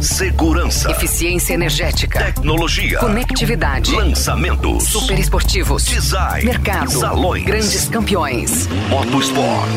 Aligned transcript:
Segurança. 0.00 0.90
Eficiência 0.90 1.54
energética. 1.54 2.20
Tecnologia. 2.24 2.98
Conectividade. 2.98 3.92
Lançamentos. 3.94 4.84
Super 4.84 5.18
esportivos. 5.18 5.84
Design. 5.84 6.44
Mercado. 6.44 6.90
Salões. 6.90 7.44
Grandes 7.44 7.88
campeões. 7.88 8.68
Motosport. 8.88 9.68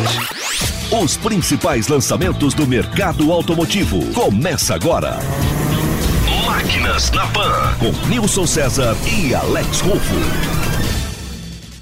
Os 0.91 1.17
principais 1.17 1.87
lançamentos 1.87 2.53
do 2.53 2.67
mercado 2.67 3.31
automotivo. 3.31 4.05
Começa 4.13 4.75
agora. 4.75 5.17
Máquinas 6.45 7.09
na 7.11 7.25
Pan. 7.27 7.75
Com 7.79 7.91
Nilson 8.07 8.45
César 8.45 8.95
e 9.07 9.33
Alex 9.33 9.81
Rufo. 9.81 10.60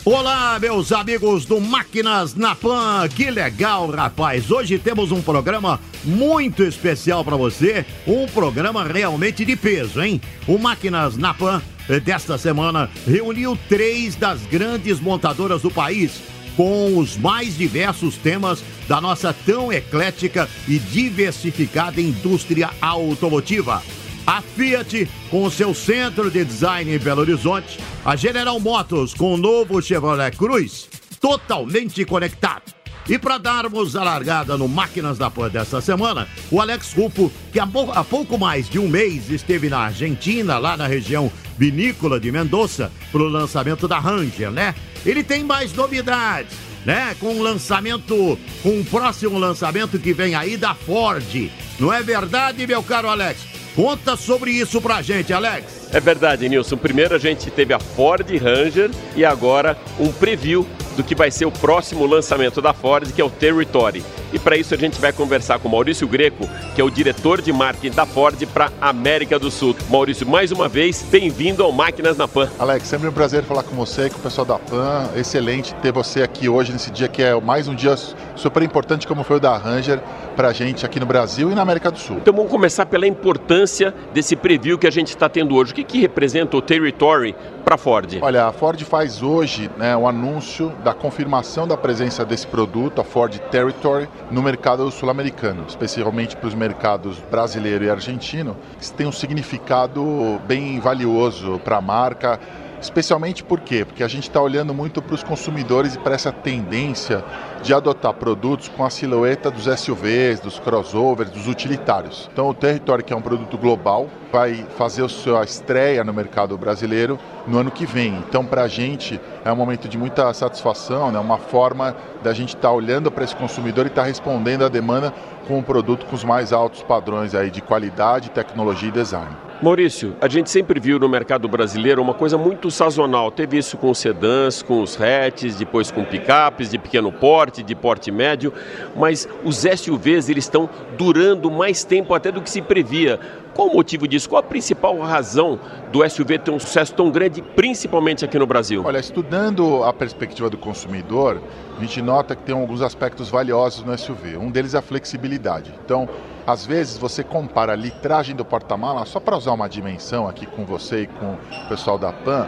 Olá, 0.05 0.57
meus 0.59 0.93
amigos 0.93 1.43
do 1.43 1.59
Máquinas 1.59 2.33
na 2.33 2.55
Pan. 2.55 3.05
Que 3.13 3.29
legal, 3.29 3.91
rapaz. 3.91 4.49
Hoje 4.49 4.79
temos 4.79 5.11
um 5.11 5.21
programa 5.21 5.77
muito 6.05 6.63
especial 6.63 7.23
para 7.23 7.35
você, 7.35 7.85
um 8.07 8.25
programa 8.25 8.85
realmente 8.85 9.43
de 9.43 9.57
peso, 9.57 10.01
hein? 10.01 10.21
O 10.47 10.57
Máquinas 10.57 11.17
na 11.17 11.33
Pan 11.33 11.61
eh, 11.89 11.99
desta 11.99 12.37
semana 12.37 12.89
reuniu 13.05 13.59
três 13.67 14.15
das 14.15 14.41
grandes 14.43 15.01
montadoras 15.01 15.63
do 15.63 15.69
país 15.69 16.21
com 16.55 16.97
os 16.97 17.17
mais 17.17 17.57
diversos 17.57 18.15
temas 18.15 18.63
da 18.87 19.01
nossa 19.01 19.33
tão 19.33 19.71
eclética 19.71 20.47
e 20.65 20.79
diversificada 20.79 21.99
indústria 21.99 22.69
automotiva. 22.81 23.83
A 24.29 24.43
Fiat, 24.43 25.09
com 25.31 25.49
seu 25.49 25.73
centro 25.73 26.29
de 26.29 26.45
design 26.45 26.93
em 26.93 26.99
Belo 26.99 27.21
Horizonte, 27.21 27.79
a 28.05 28.15
General 28.15 28.59
Motors, 28.59 29.11
com 29.11 29.33
o 29.33 29.37
novo 29.37 29.81
Chevrolet 29.81 30.37
Cruz, 30.37 30.87
totalmente 31.19 32.05
conectado. 32.05 32.61
E 33.09 33.17
para 33.17 33.39
darmos 33.39 33.95
a 33.95 34.03
largada 34.03 34.55
no 34.55 34.67
Máquinas 34.67 35.17
da 35.17 35.31
Pan 35.31 35.49
desta 35.49 35.81
semana, 35.81 36.27
o 36.51 36.61
Alex 36.61 36.93
Rufo, 36.93 37.31
que 37.51 37.59
há 37.59 37.65
pouco 38.03 38.37
mais 38.37 38.69
de 38.69 38.77
um 38.77 38.87
mês 38.87 39.31
esteve 39.31 39.67
na 39.67 39.79
Argentina, 39.79 40.59
lá 40.59 40.77
na 40.77 40.85
região 40.85 41.31
vinícola 41.57 42.19
de 42.19 42.31
Mendoza, 42.31 42.91
para 43.11 43.23
o 43.23 43.27
lançamento 43.27 43.87
da 43.87 43.97
Ranger, 43.97 44.51
né? 44.51 44.75
Ele 45.03 45.23
tem 45.23 45.43
mais 45.43 45.73
novidades, 45.73 46.55
né? 46.85 47.15
Com 47.19 47.33
o 47.33 47.41
lançamento, 47.41 48.37
com 48.61 48.79
o 48.79 48.85
próximo 48.85 49.39
lançamento 49.39 49.97
que 49.97 50.13
vem 50.13 50.35
aí 50.35 50.55
da 50.55 50.75
Ford. 50.75 51.49
Não 51.79 51.91
é 51.91 52.03
verdade, 52.03 52.67
meu 52.67 52.83
caro 52.83 53.09
Alex? 53.09 53.57
Conta 53.75 54.15
sobre 54.15 54.51
isso 54.51 54.81
pra 54.81 55.01
gente, 55.01 55.31
Alex. 55.31 55.89
É 55.91 55.99
verdade, 55.99 56.47
Nilson. 56.49 56.77
Primeiro 56.77 57.15
a 57.15 57.19
gente 57.19 57.49
teve 57.49 57.73
a 57.73 57.79
Ford 57.79 58.27
Ranger 58.29 58.91
e 59.15 59.23
agora 59.23 59.77
um 59.99 60.11
preview 60.11 60.67
do 60.95 61.03
que 61.03 61.15
vai 61.15 61.31
ser 61.31 61.45
o 61.45 61.51
próximo 61.51 62.05
lançamento 62.05 62.61
da 62.61 62.73
Ford, 62.73 63.11
que 63.13 63.21
é 63.21 63.23
o 63.23 63.29
Territory. 63.29 64.03
E 64.31 64.39
para 64.39 64.55
isso 64.55 64.73
a 64.73 64.77
gente 64.77 64.99
vai 64.99 65.11
conversar 65.11 65.59
com 65.59 65.67
Maurício 65.69 66.07
Greco, 66.07 66.47
que 66.75 66.81
é 66.81 66.83
o 66.83 66.89
diretor 66.89 67.41
de 67.41 67.51
marketing 67.51 67.95
da 67.95 68.05
Ford 68.05 68.39
para 68.47 68.71
América 68.79 69.39
do 69.39 69.49
Sul. 69.49 69.75
Maurício, 69.89 70.27
mais 70.27 70.51
uma 70.51 70.67
vez, 70.67 71.03
bem-vindo 71.09 71.63
ao 71.63 71.71
Máquinas 71.71 72.17
na 72.17 72.27
Pan. 72.27 72.49
Alex, 72.59 72.87
sempre 72.87 73.07
um 73.07 73.11
prazer 73.11 73.43
falar 73.43 73.63
com 73.63 73.75
você 73.75 74.07
e 74.07 74.09
com 74.09 74.19
o 74.19 74.21
pessoal 74.21 74.45
da 74.45 74.59
Pan. 74.59 75.09
Excelente 75.15 75.73
ter 75.75 75.91
você 75.91 76.21
aqui 76.21 76.47
hoje, 76.47 76.71
nesse 76.71 76.91
dia 76.91 77.07
que 77.07 77.23
é 77.23 77.39
mais 77.39 77.67
um 77.67 77.73
dia 77.73 77.95
super 78.35 78.61
importante, 78.61 79.07
como 79.07 79.23
foi 79.23 79.37
o 79.37 79.39
da 79.39 79.57
Ranger, 79.57 79.99
para 80.35 80.49
a 80.49 80.53
gente 80.53 80.85
aqui 80.85 80.99
no 80.99 81.05
Brasil 81.05 81.51
e 81.51 81.55
na 81.55 81.61
América 81.61 81.91
do 81.91 81.99
Sul. 81.99 82.17
Então 82.17 82.33
vamos 82.33 82.51
começar 82.51 82.85
pela 82.85 83.07
importância 83.07 83.93
desse 84.13 84.35
preview 84.35 84.77
que 84.77 84.87
a 84.87 84.91
gente 84.91 85.09
está 85.09 85.27
tendo 85.27 85.55
hoje. 85.55 85.71
O 85.71 85.75
que, 85.75 85.83
que 85.83 85.99
representa 85.99 86.55
o 86.55 86.61
Territory 86.61 87.35
para 87.65 87.75
a 87.75 87.77
Ford? 87.77 88.19
Olha, 88.21 88.45
a 88.45 88.51
Ford 88.53 88.81
faz 88.83 89.21
hoje 89.21 89.69
né, 89.77 89.97
o 89.97 90.07
anúncio 90.07 90.71
da 90.83 90.93
confirmação 90.93 91.67
da 91.67 91.75
presença 91.75 92.23
desse 92.23 92.47
produto, 92.47 93.01
a 93.01 93.03
Ford 93.03 93.37
Territory, 93.51 94.07
no 94.31 94.41
mercado 94.43 94.89
sul-americano, 94.91 95.65
especialmente 95.67 96.35
para 96.35 96.47
os 96.47 96.53
mercados 96.53 97.17
brasileiro 97.31 97.83
e 97.83 97.89
argentino, 97.89 98.55
que 98.79 98.91
tem 98.91 99.07
um 99.07 99.11
significado 99.11 100.39
bem 100.47 100.79
valioso 100.79 101.59
para 101.63 101.77
a 101.77 101.81
marca 101.81 102.39
Especialmente 102.81 103.43
por 103.43 103.59
quê? 103.59 103.83
Porque 103.83 104.03
a 104.03 104.07
gente 104.07 104.23
está 104.23 104.41
olhando 104.41 104.73
muito 104.73 105.01
para 105.01 105.15
os 105.15 105.23
consumidores 105.23 105.95
e 105.95 105.99
para 105.99 106.15
essa 106.15 106.31
tendência 106.31 107.23
de 107.61 107.73
adotar 107.73 108.13
produtos 108.13 108.69
com 108.69 108.85
a 108.85 108.89
silhueta 108.89 109.51
dos 109.51 109.65
SUVs, 109.65 110.39
dos 110.39 110.59
crossovers, 110.59 111.29
dos 111.29 111.47
utilitários. 111.47 112.29
Então 112.31 112.47
o 112.47 112.53
Territory, 112.53 113.03
que 113.03 113.11
é 113.11 113.15
um 113.15 113.21
produto 113.21 113.57
global, 113.57 114.07
vai 114.31 114.65
fazer 114.77 115.03
a 115.03 115.09
sua 115.09 115.43
estreia 115.43 116.03
no 116.03 116.13
mercado 116.13 116.57
brasileiro 116.57 117.19
no 117.45 117.57
ano 117.57 117.69
que 117.69 117.85
vem. 117.85 118.15
Então 118.29 118.45
para 118.45 118.63
a 118.63 118.67
gente 118.67 119.19
é 119.43 119.51
um 119.51 119.55
momento 119.55 119.89
de 119.89 119.97
muita 119.97 120.33
satisfação, 120.33 121.09
é 121.09 121.11
né? 121.11 121.19
uma 121.19 121.37
forma 121.37 121.95
da 122.23 122.33
gente 122.33 122.49
estar 122.49 122.69
tá 122.69 122.73
olhando 122.73 123.11
para 123.11 123.23
esse 123.25 123.35
consumidor 123.35 123.85
e 123.85 123.89
estar 123.89 124.03
tá 124.03 124.07
respondendo 124.07 124.63
à 124.63 124.69
demanda 124.69 125.13
com 125.49 125.57
um 125.57 125.63
produto 125.63 126.05
com 126.05 126.15
os 126.15 126.23
mais 126.23 126.53
altos 126.53 126.83
padrões 126.83 127.33
aí 127.33 127.49
de 127.49 127.59
qualidade, 127.59 128.29
tecnologia 128.29 128.89
e 128.89 128.91
design. 128.91 129.35
Maurício, 129.61 130.15
a 130.21 130.27
gente 130.29 130.49
sempre 130.49 130.79
viu 130.79 130.99
no 130.99 131.09
mercado 131.09 131.45
brasileiro 131.47 132.01
uma 132.01 132.13
coisa 132.13 132.37
muito 132.37 132.69
sazonal. 132.69 133.31
Teve 133.31 133.57
isso 133.57 133.75
com 133.75 133.89
os 133.89 133.97
sedãs, 133.97 134.61
com 134.61 134.81
os 134.81 134.95
hatches, 135.01 135.55
depois 135.55 135.91
com 135.91 136.05
picapes 136.05 136.69
de 136.69 136.77
pequeno 136.77 137.11
porte, 137.11 137.63
de 137.63 137.75
porte 137.75 138.11
médio, 138.11 138.53
mas 138.95 139.27
os 139.43 139.57
SUVs 139.57 140.29
eles 140.29 140.45
estão 140.45 140.69
durando 140.97 141.49
mais 141.49 141.83
tempo 141.83 142.13
até 142.13 142.31
do 142.31 142.41
que 142.41 142.49
se 142.49 142.61
previa. 142.61 143.19
Qual 143.53 143.67
o 143.67 143.73
motivo 143.73 144.07
disso? 144.07 144.29
Qual 144.29 144.39
a 144.39 144.43
principal 144.43 144.97
razão 144.99 145.59
do 145.91 146.07
SUV 146.07 146.39
ter 146.39 146.51
um 146.51 146.59
sucesso 146.59 146.93
tão 146.93 147.11
grande, 147.11 147.41
principalmente 147.41 148.23
aqui 148.23 148.39
no 148.39 148.47
Brasil? 148.47 148.83
Olha, 148.85 148.99
estudando 148.99 149.83
a 149.83 149.91
perspectiva 149.91 150.49
do 150.49 150.57
consumidor, 150.57 151.41
a 151.77 151.81
gente 151.81 152.01
nota 152.01 152.35
que 152.35 152.43
tem 152.43 152.55
alguns 152.55 152.81
aspectos 152.81 153.29
valiosos 153.29 153.83
no 153.83 153.97
SUV. 153.97 154.37
Um 154.37 154.49
deles 154.49 154.75
é 154.75 154.77
a 154.77 154.81
flexibilidade. 154.81 155.38
Então, 155.83 156.07
às 156.45 156.65
vezes 156.65 156.97
você 156.97 157.23
compara 157.23 157.73
a 157.73 157.75
litragem 157.75 158.35
do 158.35 158.43
porta-mala, 158.43 159.05
só 159.05 159.19
para 159.19 159.37
usar 159.37 159.53
uma 159.53 159.69
dimensão 159.69 160.27
aqui 160.27 160.45
com 160.45 160.65
você 160.65 161.03
e 161.03 161.07
com 161.07 161.33
o 161.33 161.69
pessoal 161.69 161.97
da 161.97 162.11
PAN, 162.11 162.47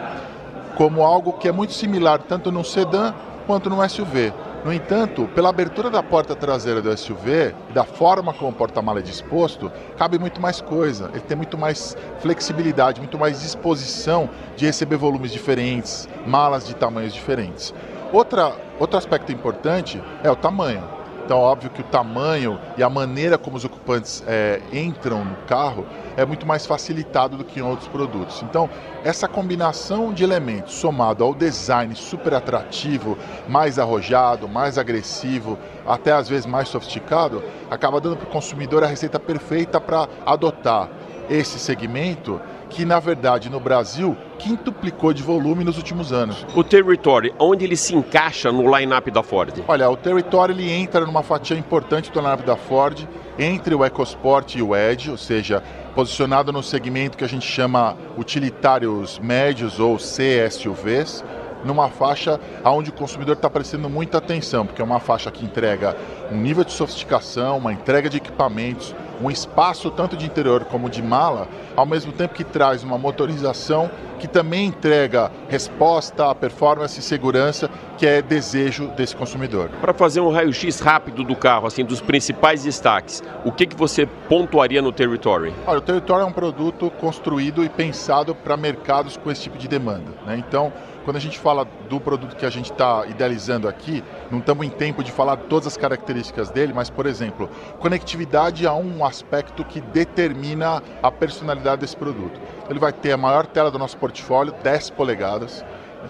como 0.76 1.02
algo 1.02 1.34
que 1.34 1.48
é 1.48 1.52
muito 1.52 1.72
similar 1.72 2.18
tanto 2.20 2.50
no 2.50 2.64
sedã 2.64 3.14
quanto 3.46 3.68
no 3.68 3.88
SUV. 3.88 4.32
No 4.64 4.72
entanto, 4.72 5.28
pela 5.34 5.48
abertura 5.48 5.90
da 5.90 6.02
porta 6.04 6.36
traseira 6.36 6.80
do 6.80 6.96
SUV, 6.96 7.52
da 7.74 7.82
forma 7.82 8.32
como 8.32 8.50
o 8.50 8.54
porta-mala 8.54 9.00
é 9.00 9.02
disposto, 9.02 9.72
cabe 9.98 10.20
muito 10.20 10.40
mais 10.40 10.60
coisa. 10.60 11.10
Ele 11.12 11.20
tem 11.20 11.36
muito 11.36 11.58
mais 11.58 11.96
flexibilidade, 12.20 13.00
muito 13.00 13.18
mais 13.18 13.40
disposição 13.40 14.30
de 14.56 14.66
receber 14.66 14.96
volumes 14.96 15.32
diferentes, 15.32 16.08
malas 16.24 16.64
de 16.64 16.76
tamanhos 16.76 17.12
diferentes. 17.12 17.74
Outra, 18.12 18.52
outro 18.78 18.96
aspecto 18.96 19.32
importante 19.32 20.00
é 20.22 20.30
o 20.30 20.36
tamanho. 20.36 21.01
Então, 21.32 21.40
óbvio 21.40 21.70
que 21.70 21.80
o 21.80 21.84
tamanho 21.84 22.60
e 22.76 22.82
a 22.82 22.90
maneira 22.90 23.38
como 23.38 23.56
os 23.56 23.64
ocupantes 23.64 24.22
é, 24.26 24.60
entram 24.70 25.24
no 25.24 25.34
carro 25.46 25.86
é 26.14 26.26
muito 26.26 26.44
mais 26.44 26.66
facilitado 26.66 27.38
do 27.38 27.42
que 27.42 27.58
em 27.58 27.62
outros 27.62 27.88
produtos. 27.88 28.42
Então, 28.42 28.68
essa 29.02 29.26
combinação 29.26 30.12
de 30.12 30.22
elementos 30.22 30.74
somado 30.74 31.24
ao 31.24 31.34
design 31.34 31.96
super 31.96 32.34
atrativo, 32.34 33.16
mais 33.48 33.78
arrojado, 33.78 34.46
mais 34.46 34.76
agressivo, 34.76 35.58
até 35.86 36.12
às 36.12 36.28
vezes 36.28 36.44
mais 36.44 36.68
sofisticado, 36.68 37.42
acaba 37.70 37.98
dando 37.98 38.18
para 38.18 38.28
o 38.28 38.30
consumidor 38.30 38.84
a 38.84 38.86
receita 38.86 39.18
perfeita 39.18 39.80
para 39.80 40.06
adotar 40.26 40.90
esse 41.30 41.58
segmento 41.58 42.38
que 42.72 42.86
na 42.86 42.98
verdade 42.98 43.50
no 43.50 43.60
Brasil 43.60 44.16
quintuplicou 44.38 45.12
de 45.12 45.22
volume 45.22 45.62
nos 45.62 45.76
últimos 45.76 46.12
anos. 46.12 46.46
O 46.56 46.64
Territory, 46.64 47.32
onde 47.38 47.64
ele 47.64 47.76
se 47.76 47.94
encaixa 47.94 48.50
no 48.50 48.74
line-up 48.76 49.10
da 49.10 49.22
Ford? 49.22 49.52
Olha, 49.68 49.88
o 49.90 49.96
Territory 49.96 50.52
ele 50.52 50.72
entra 50.72 51.04
numa 51.04 51.22
fatia 51.22 51.56
importante 51.56 52.10
do 52.10 52.18
line-up 52.18 52.42
da 52.42 52.56
Ford, 52.56 53.06
entre 53.38 53.74
o 53.74 53.84
EcoSport 53.84 54.54
e 54.54 54.62
o 54.62 54.74
Edge, 54.74 55.10
ou 55.10 55.18
seja, 55.18 55.62
posicionado 55.94 56.50
no 56.50 56.62
segmento 56.62 57.16
que 57.16 57.24
a 57.24 57.28
gente 57.28 57.46
chama 57.46 57.96
utilitários 58.16 59.18
médios 59.18 59.78
ou 59.78 59.96
CSUVs, 59.96 61.22
numa 61.64 61.88
faixa 61.88 62.40
onde 62.64 62.90
o 62.90 62.92
consumidor 62.92 63.36
está 63.36 63.48
prestando 63.48 63.88
muita 63.88 64.18
atenção, 64.18 64.66
porque 64.66 64.80
é 64.80 64.84
uma 64.84 64.98
faixa 64.98 65.30
que 65.30 65.44
entrega 65.44 65.96
um 66.30 66.36
nível 66.36 66.64
de 66.64 66.72
sofisticação, 66.72 67.58
uma 67.58 67.72
entrega 67.72 68.08
de 68.08 68.16
equipamentos, 68.16 68.94
um 69.22 69.30
espaço 69.30 69.90
tanto 69.90 70.16
de 70.16 70.26
interior 70.26 70.64
como 70.64 70.90
de 70.90 71.02
mala, 71.02 71.48
ao 71.76 71.86
mesmo 71.86 72.12
tempo 72.12 72.34
que 72.34 72.44
traz 72.44 72.82
uma 72.82 72.98
motorização 72.98 73.90
que 74.22 74.28
também 74.28 74.66
entrega 74.66 75.32
resposta, 75.48 76.32
performance 76.32 76.96
e 77.00 77.02
segurança, 77.02 77.68
que 77.98 78.06
é 78.06 78.22
desejo 78.22 78.86
desse 78.96 79.16
consumidor. 79.16 79.68
Para 79.80 79.92
fazer 79.92 80.20
um 80.20 80.30
raio-x 80.30 80.78
rápido 80.78 81.24
do 81.24 81.34
carro, 81.34 81.66
assim, 81.66 81.84
dos 81.84 82.00
principais 82.00 82.62
destaques, 82.62 83.20
o 83.44 83.50
que, 83.50 83.66
que 83.66 83.74
você 83.74 84.06
pontuaria 84.28 84.80
no 84.80 84.92
Territory? 84.92 85.52
Olha, 85.66 85.78
o 85.78 85.80
Territory 85.80 86.22
é 86.22 86.24
um 86.24 86.32
produto 86.32 86.88
construído 87.00 87.64
e 87.64 87.68
pensado 87.68 88.32
para 88.32 88.56
mercados 88.56 89.16
com 89.16 89.28
esse 89.28 89.42
tipo 89.42 89.58
de 89.58 89.66
demanda. 89.66 90.12
Né? 90.24 90.36
Então, 90.38 90.72
quando 91.04 91.16
a 91.16 91.20
gente 91.20 91.38
fala 91.38 91.66
do 91.88 91.98
produto 91.98 92.36
que 92.36 92.46
a 92.46 92.50
gente 92.50 92.70
está 92.70 93.04
idealizando 93.06 93.68
aqui, 93.68 94.04
não 94.30 94.38
estamos 94.38 94.64
em 94.64 94.70
tempo 94.70 95.02
de 95.02 95.10
falar 95.10 95.36
todas 95.36 95.66
as 95.66 95.76
características 95.76 96.50
dele, 96.50 96.72
mas, 96.72 96.88
por 96.88 97.06
exemplo, 97.06 97.50
conectividade 97.80 98.64
é 98.64 98.70
um 98.70 99.04
aspecto 99.04 99.64
que 99.64 99.80
determina 99.80 100.80
a 101.02 101.10
personalidade 101.10 101.80
desse 101.80 101.96
produto. 101.96 102.40
Ele 102.72 102.78
vai 102.78 102.90
ter 102.90 103.12
a 103.12 103.18
maior 103.18 103.44
tela 103.44 103.70
do 103.70 103.78
nosso 103.78 103.98
portfólio, 103.98 104.54
10 104.62 104.88
polegadas, 104.88 105.62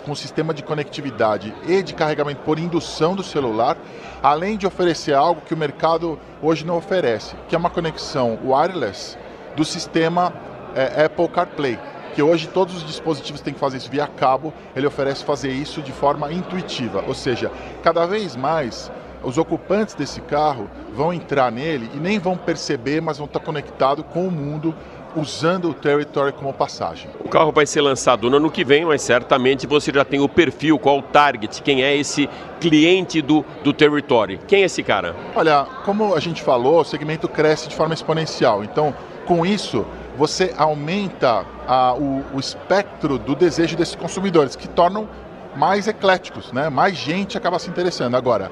com 0.07 0.15
sistema 0.15 0.55
de 0.55 0.63
conectividade 0.63 1.53
e 1.67 1.83
de 1.83 1.93
carregamento 1.93 2.41
por 2.43 2.57
indução 2.57 3.17
do 3.17 3.23
celular, 3.25 3.77
além 4.23 4.57
de 4.57 4.65
oferecer 4.65 5.13
algo 5.13 5.41
que 5.41 5.53
o 5.53 5.57
mercado 5.57 6.17
hoje 6.41 6.65
não 6.65 6.77
oferece, 6.77 7.35
que 7.49 7.57
é 7.57 7.59
uma 7.59 7.69
conexão 7.69 8.39
wireless 8.45 9.19
do 9.57 9.65
sistema 9.65 10.33
é, 10.77 11.07
Apple 11.07 11.29
CarPlay 11.29 11.77
que 12.15 12.23
hoje 12.23 12.47
todos 12.47 12.77
os 12.77 12.85
dispositivos 12.85 13.41
têm 13.41 13.55
que 13.55 13.59
fazer 13.59 13.79
isso 13.79 13.91
via 13.91 14.07
cabo, 14.07 14.53
ele 14.77 14.87
oferece 14.87 15.25
fazer 15.25 15.51
isso 15.51 15.81
de 15.81 15.93
forma 15.93 16.31
intuitiva, 16.31 17.03
ou 17.09 17.15
seja, 17.15 17.51
cada 17.83 18.05
vez 18.05 18.37
mais 18.37 18.93
os 19.23 19.39
ocupantes 19.39 19.95
desse 19.95 20.21
carro 20.21 20.69
vão 20.95 21.13
entrar 21.13 21.51
nele 21.51 21.91
e 21.95 21.97
nem 21.97 22.19
vão 22.19 22.37
perceber, 22.37 23.01
mas 23.01 23.19
vão 23.19 23.27
estar 23.27 23.41
conectados 23.41 24.05
com 24.13 24.27
o 24.27 24.31
mundo 24.31 24.75
usando 25.17 25.71
o 25.71 25.75
Territory 25.75 26.33
como 26.33 26.53
passagem. 26.53 27.09
O 27.25 27.29
carro 27.29 27.53
vai 27.53 27.67
ser 27.67 27.81
lançado 27.81 28.29
no 28.31 28.37
ano 28.37 28.51
que 28.51 28.65
vem, 28.65 28.85
mas 28.85 29.03
certamente 29.03 29.67
você 29.67 29.93
já 29.93 30.05
tem 30.05 30.21
o 30.21 30.29
perfil, 30.29 30.79
qual 30.79 30.99
o 30.99 31.03
target, 31.03 31.63
quem 31.63 31.83
é 31.83 31.97
esse 31.97 32.29
cliente 32.61 33.21
do, 33.21 33.45
do 33.63 33.73
Territory. 33.73 34.39
Quem 34.47 34.63
é 34.63 34.67
esse 34.67 34.83
cara? 34.83 35.15
Olha, 35.35 35.67
como 35.85 36.15
a 36.15 36.21
gente 36.21 36.43
falou, 36.43 36.81
o 36.81 36.85
segmento 36.85 37.29
cresce 37.29 37.69
de 37.69 37.75
forma 37.75 37.95
exponencial. 37.95 38.63
Então, 38.63 38.95
com 39.27 39.45
isso, 39.45 39.87
você 40.17 40.53
aumenta 40.57 41.45
a, 41.67 41.95
o, 41.95 42.25
o 42.35 42.41
espectro 42.41 43.19
do 43.19 43.35
desejo 43.35 43.77
desses 43.77 43.95
consumidores, 43.95 44.57
que 44.57 44.69
tornam 44.69 45.09
mais 45.57 45.87
ecléticos, 45.87 46.53
né? 46.53 46.69
mais 46.69 46.97
gente 46.97 47.37
acaba 47.37 47.59
se 47.59 47.69
interessando. 47.69 48.15
Agora, 48.15 48.51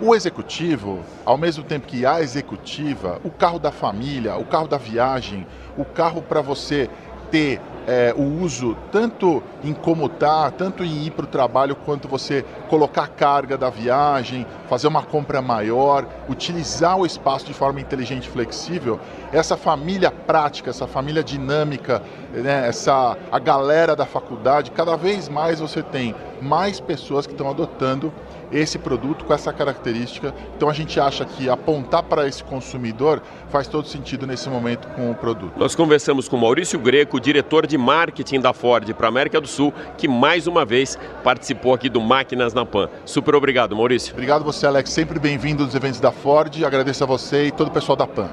o 0.00 0.14
executivo, 0.14 1.00
ao 1.24 1.36
mesmo 1.36 1.62
tempo 1.62 1.86
que 1.86 2.06
a 2.06 2.20
executiva, 2.20 3.20
o 3.22 3.30
carro 3.30 3.58
da 3.58 3.70
família, 3.70 4.36
o 4.36 4.44
carro 4.44 4.66
da 4.66 4.78
viagem, 4.78 5.46
o 5.76 5.84
carro 5.84 6.22
para 6.22 6.40
você 6.40 6.88
ter 7.30 7.60
é, 7.86 8.14
o 8.16 8.22
uso 8.22 8.76
tanto 8.90 9.42
em 9.62 9.72
comutar, 9.72 10.50
tanto 10.52 10.84
em 10.84 11.06
ir 11.06 11.10
para 11.10 11.24
o 11.24 11.28
trabalho, 11.28 11.74
quanto 11.74 12.08
você 12.08 12.44
colocar 12.68 13.04
a 13.04 13.08
carga 13.08 13.56
da 13.56 13.70
viagem, 13.70 14.46
fazer 14.68 14.86
uma 14.86 15.02
compra 15.02 15.40
maior, 15.40 16.06
utilizar 16.28 16.98
o 16.98 17.06
espaço 17.06 17.46
de 17.46 17.54
forma 17.54 17.80
inteligente 17.80 18.26
e 18.26 18.28
flexível, 18.28 18.98
essa 19.32 19.56
família 19.56 20.10
prática, 20.10 20.70
essa 20.70 20.86
família 20.86 21.22
dinâmica, 21.22 22.02
né, 22.32 22.68
essa, 22.68 23.16
a 23.30 23.38
galera 23.38 23.94
da 23.96 24.06
faculdade, 24.06 24.70
cada 24.70 24.96
vez 24.96 25.28
mais 25.28 25.60
você 25.60 25.82
tem 25.82 26.14
mais 26.40 26.80
pessoas 26.80 27.26
que 27.26 27.32
estão 27.32 27.48
adotando 27.50 28.12
esse 28.52 28.78
produto 28.78 29.24
com 29.24 29.32
essa 29.32 29.52
característica. 29.52 30.34
Então 30.56 30.68
a 30.68 30.72
gente 30.72 30.98
acha 30.98 31.24
que 31.24 31.48
apontar 31.48 32.02
para 32.02 32.26
esse 32.26 32.42
consumidor 32.42 33.22
faz 33.48 33.66
todo 33.66 33.86
sentido 33.86 34.26
nesse 34.26 34.48
momento 34.48 34.88
com 34.88 35.10
o 35.10 35.14
produto. 35.14 35.52
Nós 35.56 35.74
conversamos 35.74 36.28
com 36.28 36.36
Maurício 36.36 36.78
Greco, 36.78 37.20
diretor 37.20 37.66
de 37.66 37.76
marketing 37.76 38.40
da 38.40 38.52
Ford 38.52 38.92
para 38.94 39.06
a 39.06 39.10
América 39.10 39.40
do 39.40 39.48
Sul, 39.48 39.72
que 39.96 40.08
mais 40.08 40.46
uma 40.46 40.64
vez 40.64 40.98
participou 41.22 41.74
aqui 41.74 41.88
do 41.88 42.00
Máquinas 42.00 42.54
na 42.54 42.64
Pan. 42.64 42.88
Super 43.04 43.34
obrigado, 43.34 43.74
Maurício. 43.76 44.12
Obrigado 44.12 44.44
você, 44.44 44.66
Alex. 44.66 44.90
Sempre 44.90 45.18
bem-vindo 45.18 45.62
aos 45.62 45.74
eventos 45.74 46.00
da 46.00 46.12
Ford. 46.12 46.64
Agradeço 46.64 47.04
a 47.04 47.06
você 47.06 47.46
e 47.46 47.50
todo 47.50 47.68
o 47.68 47.72
pessoal 47.72 47.96
da 47.96 48.06
Pan. 48.06 48.30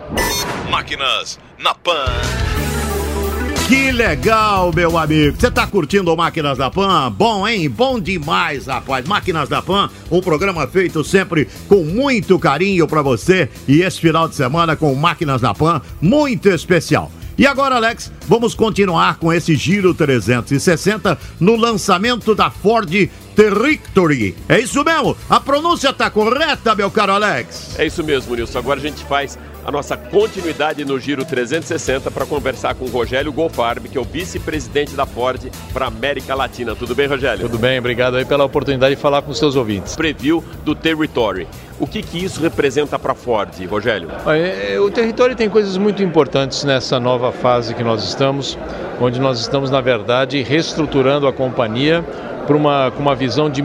Máquinas 0.69 1.39
na 1.57 1.73
Pan. 1.73 2.66
Que 3.67 3.91
legal, 3.91 4.71
meu 4.73 4.97
amigo. 4.97 5.35
Você 5.37 5.51
tá 5.51 5.67
curtindo 5.67 6.13
o 6.13 6.15
Máquinas 6.15 6.57
da 6.57 6.71
Pan? 6.71 7.11
Bom, 7.11 7.45
hein? 7.45 7.69
Bom 7.69 7.99
demais, 7.99 8.65
rapaz. 8.67 9.05
Máquinas 9.05 9.49
da 9.49 9.61
Pan, 9.61 9.89
um 10.09 10.21
programa 10.21 10.65
feito 10.67 11.03
sempre 11.03 11.49
com 11.67 11.83
muito 11.83 12.39
carinho 12.39 12.87
para 12.87 13.01
você 13.01 13.49
e 13.67 13.81
esse 13.81 13.99
final 13.99 14.29
de 14.29 14.35
semana 14.35 14.77
com 14.77 14.95
Máquinas 14.95 15.41
da 15.41 15.53
Pan, 15.53 15.81
muito 15.99 16.47
especial. 16.47 17.11
E 17.37 17.45
agora, 17.45 17.75
Alex, 17.75 18.09
vamos 18.25 18.55
continuar 18.55 19.17
com 19.17 19.33
esse 19.33 19.53
Giro 19.57 19.93
360 19.93 21.19
no 21.37 21.57
lançamento 21.57 22.33
da 22.33 22.49
Ford 22.49 23.09
Territory. 23.35 24.33
É 24.47 24.59
isso 24.61 24.81
mesmo? 24.81 25.15
A 25.29 25.41
pronúncia 25.41 25.91
tá 25.91 26.09
correta, 26.09 26.73
meu 26.73 26.89
caro 26.89 27.11
Alex? 27.11 27.75
É 27.77 27.85
isso 27.85 28.01
mesmo, 28.01 28.33
Nilson. 28.33 28.57
Agora 28.57 28.79
a 28.79 28.81
gente 28.81 29.03
faz 29.03 29.37
a 29.67 29.71
nossa 29.71 29.97
continuidade 29.97 30.85
no 30.85 30.97
Giro 30.97 31.25
360 31.25 32.09
para 32.09 32.25
conversar 32.25 32.73
com 32.73 32.85
o 32.85 32.87
Rogério 32.87 33.33
Golfarb, 33.33 33.89
que 33.89 33.97
é 33.97 34.01
o 34.01 34.03
vice-presidente 34.05 34.95
da 34.95 35.05
Ford 35.05 35.51
para 35.73 35.87
América 35.87 36.33
Latina. 36.33 36.73
Tudo 36.73 36.95
bem, 36.95 37.05
Rogério? 37.05 37.41
Tudo 37.41 37.59
bem, 37.59 37.77
obrigado 37.77 38.15
aí 38.15 38.23
pela 38.23 38.45
oportunidade 38.45 38.95
de 38.95 39.01
falar 39.01 39.21
com 39.23 39.31
os 39.31 39.37
seus 39.37 39.57
ouvintes. 39.57 39.93
Preview 39.93 40.41
do 40.63 40.73
Territory. 40.73 41.49
O 41.81 41.85
que, 41.85 42.01
que 42.01 42.23
isso 42.23 42.41
representa 42.41 42.97
para 42.97 43.11
a 43.11 43.15
Ford, 43.15 43.49
Rogério? 43.69 44.07
É, 44.25 44.79
o 44.79 44.89
Territory 44.89 45.35
tem 45.35 45.49
coisas 45.49 45.75
muito 45.75 46.01
importantes 46.01 46.63
nessa 46.63 46.97
nova 46.97 47.33
fase 47.33 47.75
que 47.75 47.83
nós 47.83 48.05
estamos, 48.05 48.57
onde 49.01 49.19
nós 49.19 49.37
estamos, 49.37 49.69
na 49.69 49.81
verdade, 49.81 50.41
reestruturando 50.43 51.27
a 51.27 51.33
companhia 51.33 52.05
para 52.47 52.55
uma, 52.55 52.89
com 52.91 53.01
uma 53.01 53.15
visão 53.15 53.49
de, 53.49 53.61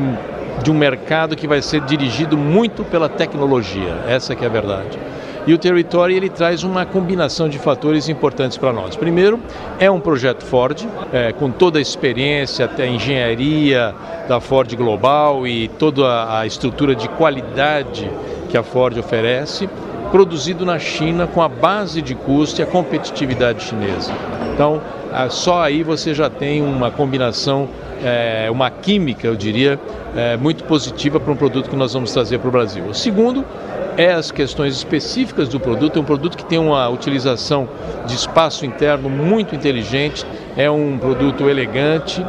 de 0.65 0.69
um 0.69 0.75
mercado 0.75 1.37
que 1.37 1.47
vai 1.47 1.63
ser 1.63 1.81
dirigido 1.83 2.37
muito 2.37 2.83
pela 2.83 3.09
tecnologia. 3.09 4.03
Essa 4.09 4.35
que 4.35 4.43
é 4.43 4.49
a 4.49 4.51
verdade. 4.51 4.99
E 5.45 5.53
o 5.53 5.59
Territory 5.59 6.15
ele 6.15 6.29
traz 6.29 6.63
uma 6.63 6.87
combinação 6.87 7.49
de 7.49 7.59
fatores 7.59 8.09
importantes 8.09 8.57
para 8.57 8.73
nós. 8.73 8.95
Primeiro, 8.95 9.41
é 9.81 9.91
um 9.91 9.99
projeto 9.99 10.45
Ford, 10.45 10.87
é, 11.13 11.33
com 11.33 11.51
toda 11.51 11.81
a 11.81 11.83
experiência, 11.83 12.67
até 12.67 12.85
a 12.85 12.87
engenharia 12.87 13.93
da 14.29 14.41
Ford 14.41 14.73
Global 14.77 15.45
e 15.45 15.67
toda 15.67 16.39
a 16.39 16.47
estrutura 16.47 16.95
de 16.95 17.09
qualidade 17.09 18.09
que 18.49 18.57
a 18.57 18.63
Ford 18.63 18.97
oferece, 18.97 19.69
produzido 20.13 20.65
na 20.65 20.79
China 20.79 21.27
com 21.27 21.43
a 21.43 21.49
base 21.49 22.01
de 22.01 22.15
custo 22.15 22.61
e 22.61 22.63
a 22.63 22.67
competitividade 22.67 23.65
chinesa. 23.65 24.13
Então, 24.55 24.81
só 25.31 25.63
aí 25.63 25.83
você 25.83 26.15
já 26.15 26.31
tem 26.31 26.63
uma 26.63 26.91
combinação, 26.91 27.69
é, 28.05 28.49
uma 28.51 28.71
química, 28.71 29.27
eu 29.27 29.35
diria, 29.35 29.81
é, 30.15 30.37
muito 30.37 30.65
positiva 30.65 31.19
para 31.19 31.33
um 31.33 31.37
produto 31.37 31.69
que 31.69 31.77
nós 31.77 31.95
vamos 31.95 32.13
trazer 32.13 32.39
para 32.39 32.49
o 32.49 32.53
Brasil. 32.53 32.85
O 32.85 32.95
segundo 32.95 33.45
é 33.97 34.13
as 34.13 34.31
questões 34.31 34.75
específicas 34.75 35.49
do 35.49 35.61
produto. 35.61 35.99
É 35.99 36.03
um 36.03 36.05
produto 36.05 36.37
que 36.37 36.45
tem 36.45 36.59
uma 36.59 36.89
utilização 36.89 37.69
de 38.07 38.15
espaço 38.15 38.65
interno 38.65 39.09
muito 39.09 39.55
inteligente, 39.55 40.27
é 40.57 40.71
um 40.71 40.99
produto 40.99 41.49
elegante, 41.49 42.25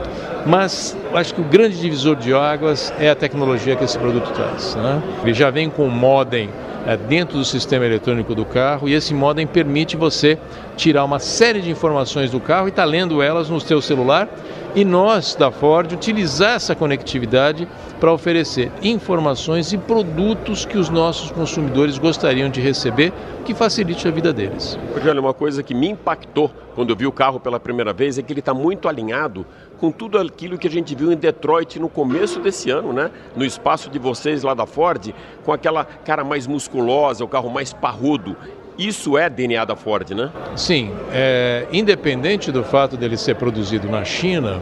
mas 0.45 0.98
acho 1.13 1.33
que 1.33 1.42
o 1.42 1.44
grande 1.44 1.80
divisor 1.80 2.15
de 2.15 2.33
águas 2.33 2.94
é 3.00 3.10
a 3.10 3.15
tecnologia 3.15 3.75
que 3.75 3.83
esse 3.83 3.98
produto 3.98 4.31
traz. 4.31 4.75
Né? 4.75 5.01
Ele 5.24 5.33
já 5.33 5.50
vem 5.50 5.69
com 5.69 5.88
modem 5.88 6.50
é, 6.86 6.98
dentro 6.98 7.38
do 7.38 7.45
sistema 7.45 7.86
eletrônico 7.86 8.36
do 8.36 8.44
carro 8.44 8.89
e 8.89 8.94
esse 8.94 9.13
modem 9.13 9.48
permite 9.48 9.95
você 9.95 10.38
tirar 10.75 11.06
uma 11.06 11.19
série 11.19 11.62
de 11.62 11.71
informações 11.71 12.30
do 12.30 12.39
carro 12.39 12.68
e 12.68 12.71
tá 12.71 12.83
lendo 12.83 13.21
elas 13.21 13.50
no 13.50 13.60
seu 13.60 13.81
celular 13.81 14.27
e 14.75 14.84
nós 14.84 15.36
da 15.36 15.52
Ford 15.52 15.92
utilizar 15.92 16.56
essa 16.56 16.75
conectividade 16.75 17.68
para 18.00 18.12
oferecer 18.12 18.72
informações 18.81 19.72
e 19.72 19.78
produtos 19.78 20.66
que 20.66 20.78
os 20.78 20.90
nossos 20.90 21.31
consumidores 21.31 21.98
gostariam 21.98 22.50
de 22.50 22.60
receber, 22.60 23.14
que 23.46 23.54
facilite 23.54 24.08
a 24.08 24.12
vida 24.12 24.34
deles. 24.34 24.78
Rogério, 24.94 25.22
uma 25.22 25.34
coisa 25.34 25.62
que 25.62 25.74
me 25.74 25.90
impactou 25.90 26.52
quando 26.75 26.90
eu 26.90 26.96
vi 26.96 27.06
o 27.06 27.12
carro 27.12 27.39
pela 27.39 27.60
primeira 27.60 27.94
vez 27.94 28.18
é 28.18 28.24
que 28.24 28.34
ele 28.34 28.39
está 28.39 28.53
muito 28.53 28.89
alinhado 28.89 29.46
com 29.80 29.92
tudo 29.92 30.18
aquilo 30.18 30.58
que 30.58 30.68
a 30.68 30.72
gente 30.72 30.96
viu 30.96 31.12
em 31.12 31.18
Detroit 31.18 31.80
no 31.80 31.88
começo 31.88 32.39
desse 32.39 32.72
ano, 32.72 32.92
né? 32.92 33.12
No 33.36 33.46
espaço 33.46 33.89
de 33.89 34.00
vocês 34.00 34.44
lá 34.44 34.53
da 34.53 34.65
Ford, 34.65 35.13
com 35.46 35.51
aquela 35.51 35.86
cara 35.86 36.24
mais 36.24 36.48
musculosa, 36.48 37.24
o 37.24 37.27
carro 37.27 37.50
mais 37.50 37.74
parrudo. 37.74 38.36
Isso 38.77 39.18
é 39.18 39.30
DNA 39.30 39.65
da 39.65 39.75
Ford, 39.75 40.10
né? 40.12 40.32
Sim. 40.56 40.92
É, 41.12 41.68
independente 41.72 42.51
do 42.51 42.63
fato 42.63 42.98
dele 42.98 43.18
ser 43.18 43.36
produzido 43.36 43.88
na 43.88 44.03
China, 44.03 44.60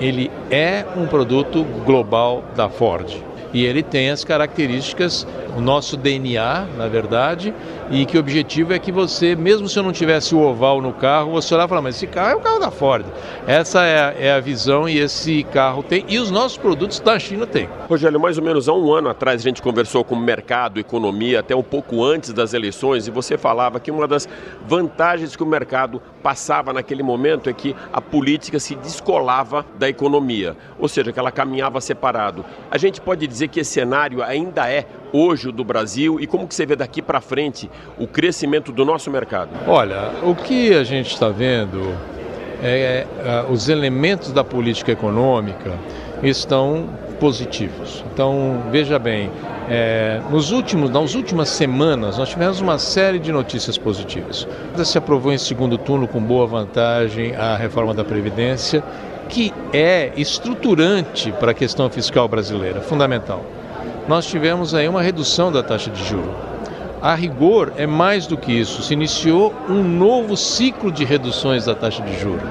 ele 0.00 0.30
é 0.50 0.84
um 0.96 1.06
produto 1.06 1.62
global 1.84 2.42
da 2.56 2.68
Ford. 2.68 3.16
E 3.52 3.64
ele 3.64 3.82
tem 3.82 4.10
as 4.10 4.24
características, 4.24 5.26
o 5.56 5.60
nosso 5.60 5.96
DNA, 5.96 6.66
na 6.76 6.86
verdade, 6.86 7.52
e 7.90 8.06
que 8.06 8.16
o 8.16 8.20
objetivo 8.20 8.72
é 8.72 8.78
que 8.78 8.92
você, 8.92 9.34
mesmo 9.34 9.68
se 9.68 9.78
eu 9.78 9.82
não 9.82 9.92
tivesse 9.92 10.34
o 10.34 10.40
oval 10.40 10.80
no 10.80 10.92
carro, 10.92 11.32
você 11.32 11.54
olhar 11.54 11.64
e 11.64 11.68
falar, 11.68 11.82
mas 11.82 11.96
esse 11.96 12.06
carro 12.06 12.30
é 12.30 12.36
o 12.36 12.40
carro 12.40 12.60
da 12.60 12.70
Ford. 12.70 13.04
Essa 13.46 13.82
é 13.82 13.98
a, 13.98 14.14
é 14.26 14.32
a 14.32 14.40
visão 14.40 14.88
e 14.88 14.98
esse 14.98 15.42
carro 15.44 15.82
tem, 15.82 16.04
e 16.08 16.18
os 16.18 16.30
nossos 16.30 16.56
produtos 16.56 17.00
da 17.00 17.18
China 17.18 17.46
tem. 17.46 17.68
Rogério, 17.88 18.20
mais 18.20 18.38
ou 18.38 18.44
menos 18.44 18.68
há 18.68 18.72
um 18.72 18.92
ano 18.92 19.08
atrás 19.08 19.40
a 19.40 19.44
gente 19.44 19.60
conversou 19.60 20.04
com 20.04 20.14
o 20.14 20.20
mercado, 20.20 20.78
economia, 20.78 21.40
até 21.40 21.56
um 21.56 21.62
pouco 21.62 22.04
antes 22.04 22.32
das 22.32 22.54
eleições, 22.54 23.08
e 23.08 23.10
você 23.10 23.36
falava 23.36 23.80
que 23.80 23.90
uma 23.90 24.06
das 24.06 24.28
vantagens 24.66 25.34
que 25.34 25.42
o 25.42 25.46
mercado 25.46 26.00
passava 26.22 26.72
naquele 26.72 27.02
momento 27.02 27.50
é 27.50 27.52
que 27.52 27.74
a 27.92 28.00
política 28.00 28.60
se 28.60 28.76
descolava 28.76 29.66
da 29.78 29.88
economia, 29.88 30.56
ou 30.78 30.86
seja, 30.86 31.12
que 31.12 31.18
ela 31.18 31.32
caminhava 31.32 31.80
separado. 31.80 32.44
A 32.70 32.78
gente 32.78 33.00
pode 33.00 33.26
dizer 33.26 33.39
que 33.48 33.60
esse 33.60 33.72
cenário 33.72 34.22
ainda 34.22 34.70
é 34.70 34.86
hoje 35.12 35.48
o 35.48 35.52
do 35.52 35.64
Brasil 35.64 36.20
e 36.20 36.26
como 36.26 36.46
que 36.46 36.54
você 36.54 36.64
vê 36.64 36.76
daqui 36.76 37.02
para 37.02 37.20
frente 37.20 37.70
o 37.98 38.06
crescimento 38.06 38.72
do 38.72 38.84
nosso 38.84 39.10
mercado? 39.10 39.50
Olha, 39.66 40.12
o 40.22 40.34
que 40.34 40.74
a 40.74 40.84
gente 40.84 41.12
está 41.12 41.28
vendo 41.28 41.94
é, 42.62 43.06
é, 43.24 43.44
os 43.50 43.68
elementos 43.68 44.32
da 44.32 44.44
política 44.44 44.92
econômica 44.92 45.72
estão 46.22 46.88
positivos. 47.18 48.04
Então, 48.12 48.62
veja 48.70 48.98
bem, 48.98 49.30
é, 49.68 50.20
nos 50.30 50.50
últimos, 50.50 50.90
nas 50.90 51.14
últimas 51.14 51.48
semanas 51.50 52.18
nós 52.18 52.30
tivemos 52.30 52.60
uma 52.60 52.78
série 52.78 53.18
de 53.18 53.30
notícias 53.30 53.76
positivas. 53.78 54.48
Se 54.84 54.98
aprovou 54.98 55.32
em 55.32 55.38
segundo 55.38 55.78
turno 55.78 56.08
com 56.08 56.20
boa 56.20 56.46
vantagem 56.46 57.34
a 57.36 57.56
reforma 57.56 57.94
da 57.94 58.04
Previdência, 58.04 58.82
que 59.30 59.52
é 59.72 60.12
estruturante 60.16 61.32
para 61.32 61.52
a 61.52 61.54
questão 61.54 61.88
fiscal 61.88 62.28
brasileira, 62.28 62.80
fundamental. 62.80 63.44
Nós 64.06 64.26
tivemos 64.26 64.74
aí 64.74 64.88
uma 64.88 65.00
redução 65.00 65.50
da 65.50 65.62
taxa 65.62 65.90
de 65.90 66.04
juros 66.04 66.50
a 67.02 67.14
rigor 67.14 67.72
é 67.76 67.86
mais 67.86 68.26
do 68.26 68.36
que 68.36 68.52
isso. 68.52 68.82
Se 68.82 68.92
iniciou 68.92 69.54
um 69.68 69.82
novo 69.82 70.36
ciclo 70.36 70.92
de 70.92 71.04
reduções 71.04 71.64
da 71.64 71.74
taxa 71.74 72.02
de 72.02 72.18
juros. 72.18 72.42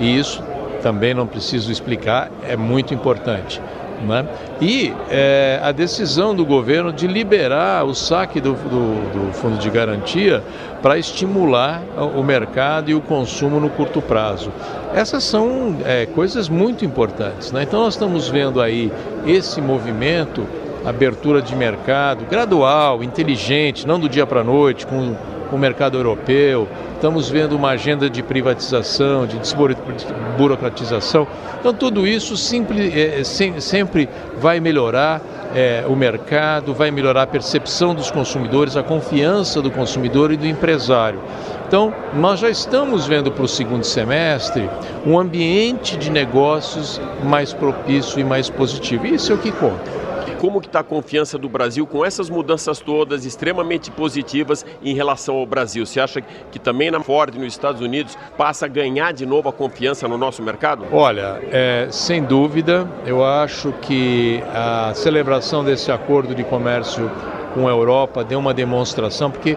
E 0.00 0.18
isso 0.18 0.42
também 0.82 1.14
não 1.14 1.26
preciso 1.26 1.70
explicar, 1.70 2.30
é 2.42 2.56
muito 2.56 2.92
importante. 2.92 3.62
Né? 4.06 4.26
E 4.60 4.92
é, 5.08 5.60
a 5.62 5.70
decisão 5.70 6.34
do 6.34 6.44
governo 6.44 6.92
de 6.92 7.06
liberar 7.06 7.84
o 7.84 7.94
saque 7.94 8.40
do, 8.40 8.52
do, 8.54 9.28
do 9.28 9.32
fundo 9.32 9.56
de 9.56 9.70
garantia 9.70 10.42
para 10.82 10.98
estimular 10.98 11.80
o 12.14 12.22
mercado 12.22 12.90
e 12.90 12.94
o 12.94 13.00
consumo 13.00 13.60
no 13.60 13.70
curto 13.70 14.02
prazo. 14.02 14.50
Essas 14.94 15.24
são 15.24 15.76
é, 15.84 16.06
coisas 16.06 16.48
muito 16.48 16.84
importantes. 16.84 17.50
Né? 17.50 17.64
Então, 17.64 17.80
nós 17.80 17.94
estamos 17.94 18.28
vendo 18.28 18.60
aí 18.60 18.92
esse 19.26 19.60
movimento, 19.60 20.46
abertura 20.84 21.42
de 21.42 21.56
mercado 21.56 22.24
gradual, 22.26 23.02
inteligente, 23.02 23.88
não 23.88 23.98
do 23.98 24.08
dia 24.08 24.24
para 24.24 24.42
a 24.42 24.44
noite, 24.44 24.86
com 24.86 25.16
o 25.50 25.58
mercado 25.58 25.96
europeu, 25.96 26.68
estamos 26.94 27.28
vendo 27.28 27.54
uma 27.56 27.70
agenda 27.70 28.08
de 28.08 28.22
privatização, 28.22 29.26
de 29.26 29.38
desburocratização. 29.38 31.26
Então, 31.60 31.74
tudo 31.74 32.06
isso 32.06 32.36
sempre, 32.36 32.92
é, 32.98 33.22
sempre 33.24 34.08
vai 34.38 34.60
melhorar 34.60 35.20
é, 35.54 35.84
o 35.88 35.94
mercado, 35.94 36.74
vai 36.74 36.90
melhorar 36.90 37.22
a 37.22 37.26
percepção 37.26 37.94
dos 37.94 38.10
consumidores, 38.10 38.76
a 38.76 38.82
confiança 38.82 39.62
do 39.62 39.70
consumidor 39.70 40.32
e 40.32 40.36
do 40.36 40.46
empresário. 40.46 41.20
Então, 41.66 41.94
nós 42.14 42.40
já 42.40 42.50
estamos 42.50 43.06
vendo 43.06 43.30
para 43.32 43.44
o 43.44 43.48
segundo 43.48 43.84
semestre 43.84 44.68
um 45.06 45.18
ambiente 45.18 45.96
de 45.96 46.10
negócios 46.10 47.00
mais 47.22 47.52
propício 47.52 48.20
e 48.20 48.24
mais 48.24 48.50
positivo. 48.50 49.06
Isso 49.06 49.32
é 49.32 49.34
o 49.34 49.38
que 49.38 49.52
conta 49.52 50.03
como 50.44 50.60
que 50.60 50.66
está 50.66 50.80
a 50.80 50.84
confiança 50.84 51.38
do 51.38 51.48
Brasil 51.48 51.86
com 51.86 52.04
essas 52.04 52.28
mudanças 52.28 52.78
todas 52.78 53.24
extremamente 53.24 53.90
positivas 53.90 54.62
em 54.82 54.94
relação 54.94 55.36
ao 55.36 55.46
Brasil? 55.46 55.86
Você 55.86 55.98
acha 55.98 56.20
que 56.20 56.58
também 56.58 56.90
na 56.90 57.00
Ford 57.00 57.34
nos 57.34 57.46
Estados 57.46 57.80
Unidos 57.80 58.14
passa 58.36 58.66
a 58.66 58.68
ganhar 58.68 59.14
de 59.14 59.24
novo 59.24 59.48
a 59.48 59.52
confiança 59.54 60.06
no 60.06 60.18
nosso 60.18 60.42
mercado? 60.42 60.84
Olha, 60.92 61.40
é, 61.50 61.88
sem 61.90 62.22
dúvida, 62.22 62.86
eu 63.06 63.24
acho 63.24 63.72
que 63.80 64.42
a 64.52 64.92
celebração 64.94 65.64
desse 65.64 65.90
acordo 65.90 66.34
de 66.34 66.44
comércio 66.44 67.10
com 67.54 67.66
a 67.66 67.70
Europa 67.70 68.22
deu 68.22 68.38
uma 68.38 68.52
demonstração, 68.52 69.30
porque 69.30 69.56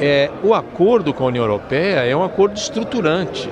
é, 0.00 0.30
o 0.42 0.54
acordo 0.54 1.12
com 1.12 1.24
a 1.24 1.26
União 1.26 1.44
Europeia 1.44 2.06
é 2.06 2.16
um 2.16 2.24
acordo 2.24 2.56
estruturante, 2.56 3.50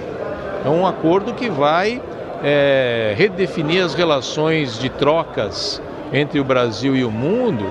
é 0.64 0.68
um 0.70 0.86
acordo 0.86 1.34
que 1.34 1.50
vai 1.50 2.00
é, 2.42 3.12
redefinir 3.18 3.84
as 3.84 3.92
relações 3.92 4.78
de 4.78 4.88
trocas 4.88 5.82
entre 6.12 6.40
o 6.40 6.44
Brasil 6.44 6.96
e 6.96 7.04
o 7.04 7.10
mundo 7.10 7.66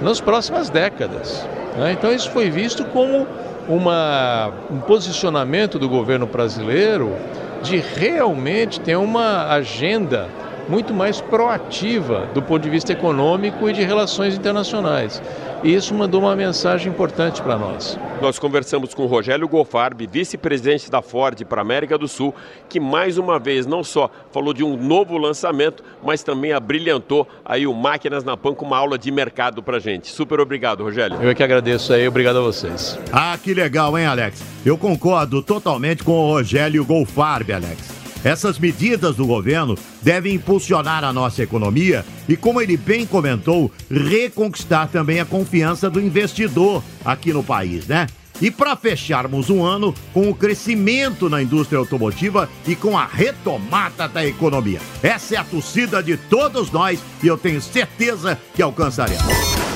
nas 0.00 0.20
próximas 0.20 0.70
décadas. 0.70 1.46
Né? 1.76 1.92
Então, 1.92 2.12
isso 2.12 2.30
foi 2.30 2.50
visto 2.50 2.84
como 2.84 3.26
uma, 3.68 4.52
um 4.70 4.80
posicionamento 4.80 5.78
do 5.78 5.88
governo 5.88 6.26
brasileiro 6.26 7.14
de 7.62 7.76
realmente 7.76 8.80
ter 8.80 8.96
uma 8.96 9.48
agenda 9.48 10.28
muito 10.70 10.94
mais 10.94 11.20
proativa 11.20 12.28
do 12.32 12.40
ponto 12.40 12.62
de 12.62 12.70
vista 12.70 12.92
econômico 12.92 13.68
e 13.68 13.72
de 13.72 13.82
relações 13.82 14.36
internacionais. 14.36 15.20
E 15.64 15.74
isso 15.74 15.92
mandou 15.94 16.22
uma 16.22 16.36
mensagem 16.36 16.90
importante 16.90 17.42
para 17.42 17.58
nós. 17.58 17.98
Nós 18.22 18.38
conversamos 18.38 18.94
com 18.94 19.04
Rogério 19.06 19.48
Gofarb, 19.48 20.06
vice-presidente 20.06 20.90
da 20.90 21.02
Ford 21.02 21.44
para 21.44 21.60
a 21.60 21.62
América 21.62 21.98
do 21.98 22.06
Sul, 22.06 22.34
que 22.68 22.78
mais 22.78 23.18
uma 23.18 23.38
vez 23.38 23.66
não 23.66 23.82
só 23.82 24.10
falou 24.30 24.54
de 24.54 24.62
um 24.62 24.76
novo 24.76 25.18
lançamento, 25.18 25.82
mas 26.02 26.22
também 26.22 26.52
abrilhantou 26.52 27.26
aí 27.44 27.66
o 27.66 27.74
Máquinas 27.74 28.22
na 28.22 28.36
Pan 28.36 28.54
com 28.54 28.64
uma 28.64 28.78
aula 28.78 28.96
de 28.96 29.10
mercado 29.10 29.62
para 29.62 29.78
gente. 29.80 30.08
Super 30.08 30.40
obrigado, 30.40 30.84
Rogério. 30.84 31.18
Eu 31.20 31.30
é 31.30 31.34
que 31.34 31.42
agradeço 31.42 31.92
aí, 31.92 32.06
obrigado 32.06 32.38
a 32.38 32.42
vocês. 32.42 32.98
Ah, 33.12 33.36
que 33.42 33.52
legal, 33.52 33.98
hein, 33.98 34.06
Alex? 34.06 34.42
Eu 34.64 34.78
concordo 34.78 35.42
totalmente 35.42 36.04
com 36.04 36.12
o 36.12 36.32
Rogério 36.32 36.84
Golfarb, 36.84 37.50
Alex. 37.52 37.99
Essas 38.24 38.58
medidas 38.58 39.16
do 39.16 39.26
governo 39.26 39.78
devem 40.02 40.34
impulsionar 40.34 41.04
a 41.04 41.12
nossa 41.12 41.42
economia 41.42 42.04
e, 42.28 42.36
como 42.36 42.60
ele 42.60 42.76
bem 42.76 43.06
comentou, 43.06 43.70
reconquistar 43.90 44.88
também 44.88 45.20
a 45.20 45.24
confiança 45.24 45.88
do 45.88 46.00
investidor 46.00 46.82
aqui 47.04 47.32
no 47.32 47.42
país, 47.42 47.86
né? 47.86 48.06
E 48.40 48.50
para 48.50 48.74
fecharmos 48.74 49.50
um 49.50 49.62
ano 49.64 49.94
com 50.14 50.30
o 50.30 50.34
crescimento 50.34 51.28
na 51.28 51.42
indústria 51.42 51.78
automotiva 51.78 52.48
e 52.66 52.74
com 52.74 52.96
a 52.96 53.04
retomada 53.04 54.08
da 54.08 54.24
economia. 54.24 54.80
Essa 55.02 55.34
é 55.34 55.38
a 55.38 55.44
torcida 55.44 56.02
de 56.02 56.16
todos 56.16 56.70
nós 56.70 57.00
e 57.22 57.26
eu 57.26 57.36
tenho 57.36 57.60
certeza 57.60 58.38
que 58.54 58.62
alcançaremos. 58.62 59.22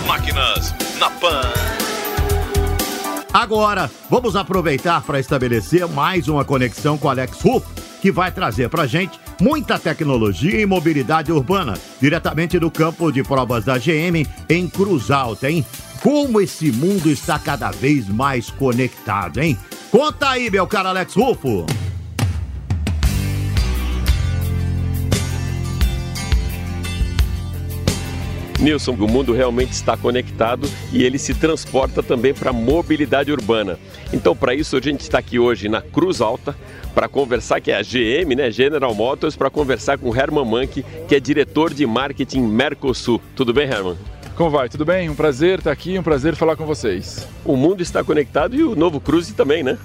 Máquinas 0.06 0.74
na 0.98 1.10
Pan. 1.10 1.63
Agora, 3.34 3.90
vamos 4.08 4.36
aproveitar 4.36 5.02
para 5.02 5.18
estabelecer 5.18 5.88
mais 5.88 6.28
uma 6.28 6.44
conexão 6.44 6.96
com 6.96 7.10
Alex 7.10 7.40
Ruff 7.40 7.66
que 8.00 8.12
vai 8.12 8.30
trazer 8.30 8.68
para 8.68 8.86
gente 8.86 9.18
muita 9.40 9.76
tecnologia 9.76 10.60
e 10.60 10.64
mobilidade 10.64 11.32
urbana, 11.32 11.74
diretamente 12.00 12.60
do 12.60 12.70
campo 12.70 13.10
de 13.10 13.24
provas 13.24 13.64
da 13.64 13.76
GM 13.76 14.24
em 14.48 14.68
Cruz 14.68 15.10
Alta, 15.10 15.50
hein? 15.50 15.66
Como 16.00 16.40
esse 16.40 16.70
mundo 16.70 17.10
está 17.10 17.36
cada 17.36 17.72
vez 17.72 18.08
mais 18.08 18.50
conectado, 18.50 19.42
hein? 19.42 19.58
Conta 19.90 20.28
aí, 20.28 20.48
meu 20.48 20.68
cara 20.68 20.90
Alex 20.90 21.14
Rufo. 21.14 21.66
Nilson, 28.64 28.92
o 28.92 29.06
mundo 29.06 29.34
realmente 29.34 29.72
está 29.72 29.94
conectado 29.94 30.66
e 30.90 31.04
ele 31.04 31.18
se 31.18 31.34
transporta 31.34 32.02
também 32.02 32.32
para 32.32 32.48
a 32.48 32.52
mobilidade 32.52 33.30
urbana. 33.30 33.78
Então, 34.10 34.34
para 34.34 34.54
isso, 34.54 34.74
a 34.74 34.80
gente 34.80 35.02
está 35.02 35.18
aqui 35.18 35.38
hoje 35.38 35.68
na 35.68 35.82
Cruz 35.82 36.22
Alta 36.22 36.56
para 36.94 37.06
conversar, 37.06 37.60
que 37.60 37.70
é 37.70 37.76
a 37.76 37.82
GM, 37.82 38.34
né, 38.34 38.50
General 38.50 38.94
Motors, 38.94 39.36
para 39.36 39.50
conversar 39.50 39.98
com 39.98 40.08
o 40.08 40.16
Herman 40.16 40.46
Mank, 40.46 40.82
que 41.06 41.14
é 41.14 41.20
diretor 41.20 41.74
de 41.74 41.84
marketing 41.86 42.40
Mercosul. 42.40 43.20
Tudo 43.36 43.52
bem, 43.52 43.68
Herman? 43.68 43.98
Como 44.34 44.48
vai? 44.48 44.70
Tudo 44.70 44.86
bem? 44.86 45.10
Um 45.10 45.14
prazer 45.14 45.58
estar 45.58 45.70
aqui, 45.70 45.98
um 45.98 46.02
prazer 46.02 46.34
falar 46.34 46.56
com 46.56 46.64
vocês. 46.64 47.28
O 47.44 47.56
mundo 47.56 47.82
está 47.82 48.02
conectado 48.02 48.56
e 48.56 48.62
o 48.62 48.74
novo 48.74 48.98
Cruze 48.98 49.34
também, 49.34 49.62
né? 49.62 49.76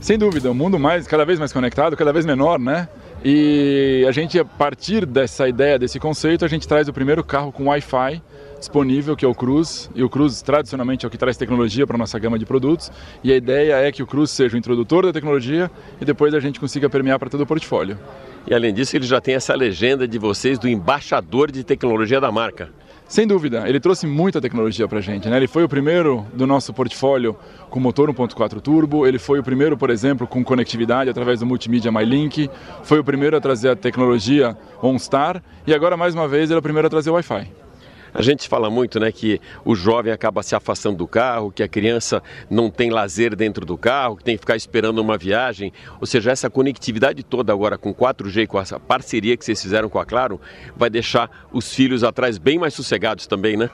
Sem 0.00 0.18
dúvida, 0.18 0.50
o 0.50 0.54
mundo 0.54 0.76
mais, 0.76 1.06
cada 1.06 1.24
vez 1.24 1.38
mais 1.38 1.52
conectado, 1.52 1.96
cada 1.96 2.12
vez 2.12 2.26
menor, 2.26 2.58
né? 2.58 2.88
E 3.26 4.04
a 4.06 4.12
gente, 4.12 4.38
a 4.38 4.44
partir 4.44 5.06
dessa 5.06 5.48
ideia, 5.48 5.78
desse 5.78 5.98
conceito, 5.98 6.44
a 6.44 6.48
gente 6.48 6.68
traz 6.68 6.88
o 6.88 6.92
primeiro 6.92 7.24
carro 7.24 7.50
com 7.50 7.68
Wi-Fi 7.68 8.20
disponível, 8.58 9.16
que 9.16 9.24
é 9.24 9.28
o 9.28 9.34
Cruz. 9.34 9.90
E 9.94 10.02
o 10.02 10.10
Cruz, 10.10 10.42
tradicionalmente, 10.42 11.06
é 11.06 11.08
o 11.08 11.10
que 11.10 11.16
traz 11.16 11.34
tecnologia 11.34 11.86
para 11.86 11.96
a 11.96 11.98
nossa 11.98 12.18
gama 12.18 12.38
de 12.38 12.44
produtos. 12.44 12.92
E 13.22 13.32
a 13.32 13.36
ideia 13.36 13.76
é 13.76 13.90
que 13.90 14.02
o 14.02 14.06
Cruz 14.06 14.30
seja 14.30 14.54
o 14.54 14.58
introdutor 14.58 15.06
da 15.06 15.12
tecnologia 15.12 15.70
e 15.98 16.04
depois 16.04 16.34
a 16.34 16.40
gente 16.40 16.60
consiga 16.60 16.90
permear 16.90 17.18
para 17.18 17.30
todo 17.30 17.40
o 17.42 17.46
portfólio. 17.46 17.98
E 18.46 18.52
além 18.52 18.74
disso, 18.74 18.94
ele 18.94 19.06
já 19.06 19.22
tem 19.22 19.34
essa 19.34 19.54
legenda 19.54 20.06
de 20.06 20.18
vocês 20.18 20.58
do 20.58 20.68
embaixador 20.68 21.50
de 21.50 21.64
tecnologia 21.64 22.20
da 22.20 22.30
marca. 22.30 22.68
Sem 23.06 23.26
dúvida, 23.26 23.68
ele 23.68 23.78
trouxe 23.78 24.06
muita 24.06 24.40
tecnologia 24.40 24.88
para 24.88 24.98
a 24.98 25.02
gente. 25.02 25.28
Né? 25.28 25.36
Ele 25.36 25.46
foi 25.46 25.62
o 25.62 25.68
primeiro 25.68 26.26
do 26.32 26.46
nosso 26.46 26.72
portfólio 26.72 27.36
com 27.68 27.78
motor 27.78 28.10
1.4 28.10 28.60
turbo, 28.60 29.06
ele 29.06 29.18
foi 29.18 29.38
o 29.38 29.42
primeiro, 29.42 29.76
por 29.76 29.90
exemplo, 29.90 30.26
com 30.26 30.42
conectividade 30.42 31.10
através 31.10 31.40
do 31.40 31.46
multimídia 31.46 31.92
MyLink, 31.92 32.48
foi 32.82 32.98
o 32.98 33.04
primeiro 33.04 33.36
a 33.36 33.40
trazer 33.40 33.70
a 33.70 33.76
tecnologia 33.76 34.56
OnStar 34.82 35.42
e 35.66 35.74
agora, 35.74 35.96
mais 35.96 36.14
uma 36.14 36.26
vez, 36.26 36.50
ele 36.50 36.56
é 36.56 36.58
o 36.58 36.62
primeiro 36.62 36.86
a 36.86 36.90
trazer 36.90 37.10
Wi-Fi. 37.10 37.63
A 38.14 38.22
gente 38.22 38.48
fala 38.48 38.70
muito, 38.70 39.00
né, 39.00 39.10
que 39.10 39.40
o 39.64 39.74
jovem 39.74 40.12
acaba 40.12 40.40
se 40.40 40.54
afastando 40.54 40.96
do 40.98 41.08
carro, 41.08 41.50
que 41.50 41.64
a 41.64 41.68
criança 41.68 42.22
não 42.48 42.70
tem 42.70 42.88
lazer 42.88 43.34
dentro 43.34 43.66
do 43.66 43.76
carro, 43.76 44.16
que 44.16 44.22
tem 44.22 44.36
que 44.36 44.40
ficar 44.40 44.54
esperando 44.54 45.00
uma 45.00 45.18
viagem. 45.18 45.72
Ou 46.00 46.06
seja, 46.06 46.30
essa 46.30 46.48
conectividade 46.48 47.24
toda 47.24 47.52
agora 47.52 47.76
com 47.76 47.92
4G, 47.92 48.46
com 48.46 48.60
essa 48.60 48.78
parceria 48.78 49.36
que 49.36 49.44
vocês 49.44 49.60
fizeram 49.60 49.88
com 49.88 49.98
a 49.98 50.06
Claro, 50.06 50.40
vai 50.76 50.88
deixar 50.88 51.28
os 51.52 51.74
filhos 51.74 52.04
atrás 52.04 52.38
bem 52.38 52.56
mais 52.56 52.72
sossegados 52.72 53.26
também, 53.26 53.56
né? 53.56 53.68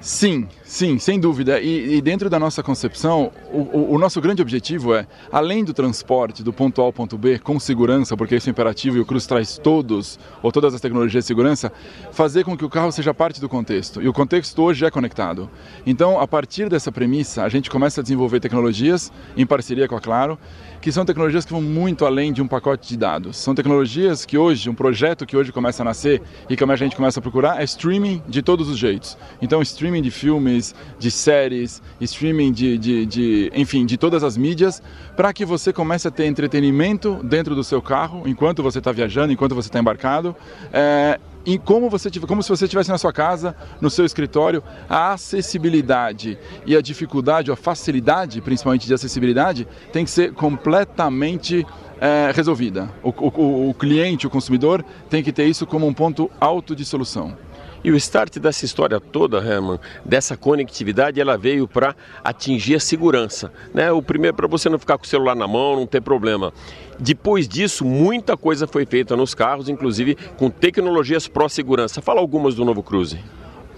Sim, 0.00 0.48
sim, 0.64 0.98
sem 0.98 1.20
dúvida. 1.20 1.60
E, 1.60 1.96
e 1.96 2.00
dentro 2.00 2.30
da 2.30 2.38
nossa 2.38 2.62
concepção, 2.62 3.30
o, 3.52 3.94
o, 3.94 3.98
nosso 3.98 4.18
grande 4.18 4.40
objetivo 4.40 4.94
é, 4.94 5.06
além 5.30 5.62
do 5.62 5.74
transporte 5.74 6.42
do 6.42 6.54
ponto 6.54 6.80
A 6.80 6.84
ao 6.84 6.92
ponto 6.92 7.18
B 7.18 7.38
com 7.38 7.60
segurança, 7.60 8.16
porque 8.16 8.34
isso 8.34 8.48
é 8.48 8.50
imperativo 8.50 8.96
e 8.96 9.00
o 9.00 9.04
Cruz 9.04 9.26
traz 9.26 9.58
todos 9.58 10.18
ou 10.42 10.50
todas 10.50 10.72
as 10.72 10.80
tecnologias 10.80 11.24
de 11.24 11.28
segurança, 11.28 11.70
fazer 12.12 12.44
com 12.44 12.56
que 12.56 12.64
o 12.64 12.70
carro 12.70 12.90
seja 12.90 13.12
parte 13.12 13.42
do 13.42 13.48
contexto. 13.48 14.00
E 14.00 14.08
o 14.08 14.12
contexto 14.12 14.62
hoje 14.62 14.86
é 14.86 14.90
conectado. 14.90 15.50
Então, 15.84 16.18
a 16.18 16.26
partir 16.26 16.70
dessa 16.70 16.90
premissa, 16.90 17.42
a 17.42 17.48
gente 17.50 17.68
começa 17.68 18.00
a 18.00 18.02
desenvolver 18.02 18.40
tecnologias 18.40 19.12
em 19.36 19.44
parceria 19.44 19.86
com 19.86 19.96
a 19.96 20.00
Claro 20.00 20.38
que 20.80 20.90
são 20.90 21.04
tecnologias 21.04 21.44
que 21.44 21.52
vão 21.52 21.60
muito 21.60 22.06
além 22.06 22.32
de 22.32 22.40
um 22.40 22.48
pacote 22.48 22.88
de 22.88 22.96
dados. 22.96 23.36
São 23.36 23.54
tecnologias 23.54 24.24
que 24.24 24.38
hoje, 24.38 24.70
um 24.70 24.74
projeto 24.74 25.26
que 25.26 25.36
hoje 25.36 25.52
começa 25.52 25.82
a 25.82 25.84
nascer 25.84 26.22
e 26.48 26.56
que 26.56 26.64
a 26.64 26.76
gente 26.76 26.96
começa 26.96 27.18
a 27.18 27.22
procurar 27.22 27.60
é 27.60 27.64
streaming 27.64 28.22
de 28.26 28.40
todos 28.40 28.68
os 28.68 28.78
jeitos. 28.78 29.18
Então, 29.42 29.60
streaming 29.60 29.89
de 29.98 30.10
filmes, 30.10 30.74
de 30.98 31.10
séries, 31.10 31.82
streaming 32.00 32.52
de, 32.52 32.78
de, 32.78 33.06
de 33.06 33.52
enfim, 33.54 33.84
de 33.84 33.96
todas 33.96 34.22
as 34.22 34.36
mídias, 34.36 34.82
para 35.16 35.32
que 35.32 35.44
você 35.44 35.72
comece 35.72 36.06
a 36.06 36.10
ter 36.10 36.26
entretenimento 36.26 37.20
dentro 37.24 37.54
do 37.54 37.64
seu 37.64 37.82
carro, 37.82 38.22
enquanto 38.26 38.62
você 38.62 38.78
está 38.78 38.92
viajando, 38.92 39.32
enquanto 39.32 39.54
você 39.54 39.68
está 39.68 39.80
embarcado, 39.80 40.36
é, 40.72 41.18
e 41.44 41.58
como, 41.58 41.88
você, 41.88 42.10
como 42.26 42.42
se 42.42 42.48
você 42.48 42.64
estivesse 42.64 42.90
na 42.90 42.98
sua 42.98 43.12
casa, 43.12 43.56
no 43.80 43.88
seu 43.88 44.04
escritório, 44.04 44.62
a 44.88 45.12
acessibilidade 45.12 46.38
e 46.66 46.76
a 46.76 46.82
dificuldade, 46.82 47.50
ou 47.50 47.54
a 47.54 47.56
facilidade, 47.56 48.40
principalmente 48.42 48.86
de 48.86 48.92
acessibilidade, 48.92 49.66
tem 49.92 50.04
que 50.04 50.10
ser 50.10 50.34
completamente 50.34 51.66
é, 51.98 52.30
resolvida. 52.34 52.90
O, 53.02 53.08
o, 53.08 53.70
o 53.70 53.74
cliente, 53.74 54.26
o 54.26 54.30
consumidor, 54.30 54.84
tem 55.08 55.22
que 55.22 55.32
ter 55.32 55.46
isso 55.46 55.66
como 55.66 55.86
um 55.86 55.94
ponto 55.94 56.30
alto 56.38 56.76
de 56.76 56.84
solução. 56.84 57.36
E 57.82 57.90
o 57.90 57.96
start 57.96 58.38
dessa 58.38 58.66
história 58.66 59.00
toda, 59.00 59.38
Herman, 59.38 59.80
dessa 60.04 60.36
conectividade, 60.36 61.18
ela 61.18 61.38
veio 61.38 61.66
para 61.66 61.96
atingir 62.22 62.74
a 62.74 62.80
segurança. 62.80 63.50
Né? 63.72 63.90
O 63.90 64.02
primeiro, 64.02 64.36
para 64.36 64.46
você 64.46 64.68
não 64.68 64.78
ficar 64.78 64.98
com 64.98 65.04
o 65.04 65.08
celular 65.08 65.34
na 65.34 65.48
mão, 65.48 65.76
não 65.76 65.86
ter 65.86 66.02
problema. 66.02 66.52
Depois 66.98 67.48
disso, 67.48 67.82
muita 67.84 68.36
coisa 68.36 68.66
foi 68.66 68.84
feita 68.84 69.16
nos 69.16 69.34
carros, 69.34 69.70
inclusive 69.70 70.14
com 70.36 70.50
tecnologias 70.50 71.26
pró-segurança. 71.26 72.02
Fala 72.02 72.20
algumas 72.20 72.54
do 72.54 72.66
novo 72.66 72.82
Cruze. 72.82 73.18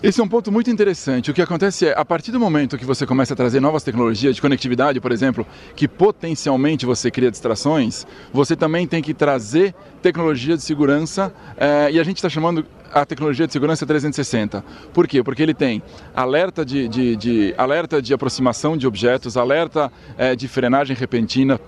Esse 0.02 0.20
é 0.20 0.24
um 0.24 0.28
ponto 0.28 0.50
muito 0.50 0.68
interessante. 0.68 1.30
O 1.30 1.34
que 1.34 1.40
acontece 1.40 1.86
é, 1.86 1.94
a 1.96 2.04
partir 2.04 2.32
do 2.32 2.40
momento 2.40 2.76
que 2.76 2.84
você 2.84 3.06
começa 3.06 3.34
a 3.34 3.36
trazer 3.36 3.60
novas 3.60 3.84
tecnologias 3.84 4.34
de 4.34 4.42
conectividade, 4.42 5.00
por 5.00 5.12
exemplo, 5.12 5.46
que 5.76 5.86
potencialmente 5.86 6.84
você 6.84 7.08
cria 7.08 7.30
distrações, 7.30 8.04
você 8.32 8.56
também 8.56 8.84
tem 8.84 9.00
que 9.00 9.14
trazer 9.14 9.72
tecnologia 10.02 10.56
de 10.56 10.62
segurança, 10.64 11.32
eh, 11.56 11.92
e 11.92 12.00
a 12.00 12.02
gente 12.02 12.16
está 12.16 12.28
chamando 12.28 12.66
a 12.92 13.04
tecnologia 13.04 13.46
de 13.46 13.52
segurança 13.52 13.86
360. 13.86 14.64
Por 14.92 15.06
quê? 15.08 15.22
Porque 15.22 15.42
ele 15.42 15.54
tem 15.54 15.82
alerta 16.14 16.64
de, 16.64 16.88
de, 16.88 17.16
de 17.16 17.54
alerta 17.56 18.02
de 18.02 18.12
aproximação 18.12 18.76
de 18.76 18.86
objetos, 18.86 19.36
alerta 19.36 19.90
eh, 20.18 20.36
de 20.36 20.46
frenagem 20.48 20.94
repentina, 20.96 21.58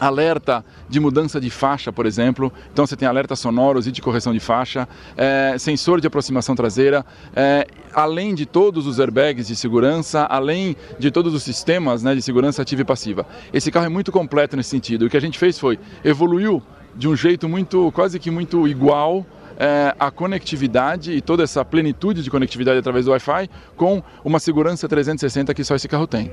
alerta 0.00 0.64
de 0.88 0.98
mudança 1.00 1.40
de 1.40 1.50
faixa, 1.50 1.92
por 1.92 2.06
exemplo. 2.06 2.52
Então 2.72 2.86
você 2.86 2.96
tem 2.96 3.06
alertas 3.06 3.38
sonoros 3.38 3.86
e 3.86 3.92
de 3.92 4.00
correção 4.00 4.32
de 4.32 4.40
faixa, 4.40 4.88
é, 5.16 5.56
sensor 5.58 6.00
de 6.00 6.06
aproximação 6.06 6.54
traseira, 6.54 7.04
é, 7.34 7.66
além 7.92 8.34
de 8.34 8.46
todos 8.46 8.86
os 8.86 8.98
airbags 8.98 9.46
de 9.46 9.56
segurança, 9.56 10.24
além 10.24 10.76
de 10.98 11.10
todos 11.10 11.34
os 11.34 11.42
sistemas 11.42 12.02
né, 12.02 12.14
de 12.14 12.22
segurança 12.22 12.62
ativa 12.62 12.82
e 12.82 12.84
passiva. 12.84 13.26
Esse 13.52 13.70
carro 13.70 13.86
é 13.86 13.90
muito 13.90 14.10
completo 14.10 14.56
nesse 14.56 14.70
sentido. 14.70 15.06
O 15.06 15.10
que 15.10 15.16
a 15.16 15.20
gente 15.20 15.38
fez 15.38 15.58
foi 15.58 15.78
evoluiu 16.04 16.62
de 16.94 17.08
um 17.08 17.16
jeito 17.16 17.48
muito, 17.48 17.90
quase 17.92 18.18
que 18.18 18.30
muito 18.30 18.66
igual 18.68 19.24
é, 19.58 19.94
a 19.98 20.10
conectividade 20.10 21.12
e 21.12 21.20
toda 21.20 21.42
essa 21.42 21.64
plenitude 21.64 22.22
de 22.22 22.30
conectividade 22.30 22.78
através 22.78 23.04
do 23.04 23.10
Wi-Fi 23.10 23.48
com 23.76 24.02
uma 24.24 24.38
segurança 24.38 24.88
360 24.88 25.52
que 25.54 25.64
só 25.64 25.74
esse 25.74 25.88
carro 25.88 26.06
tem. 26.06 26.32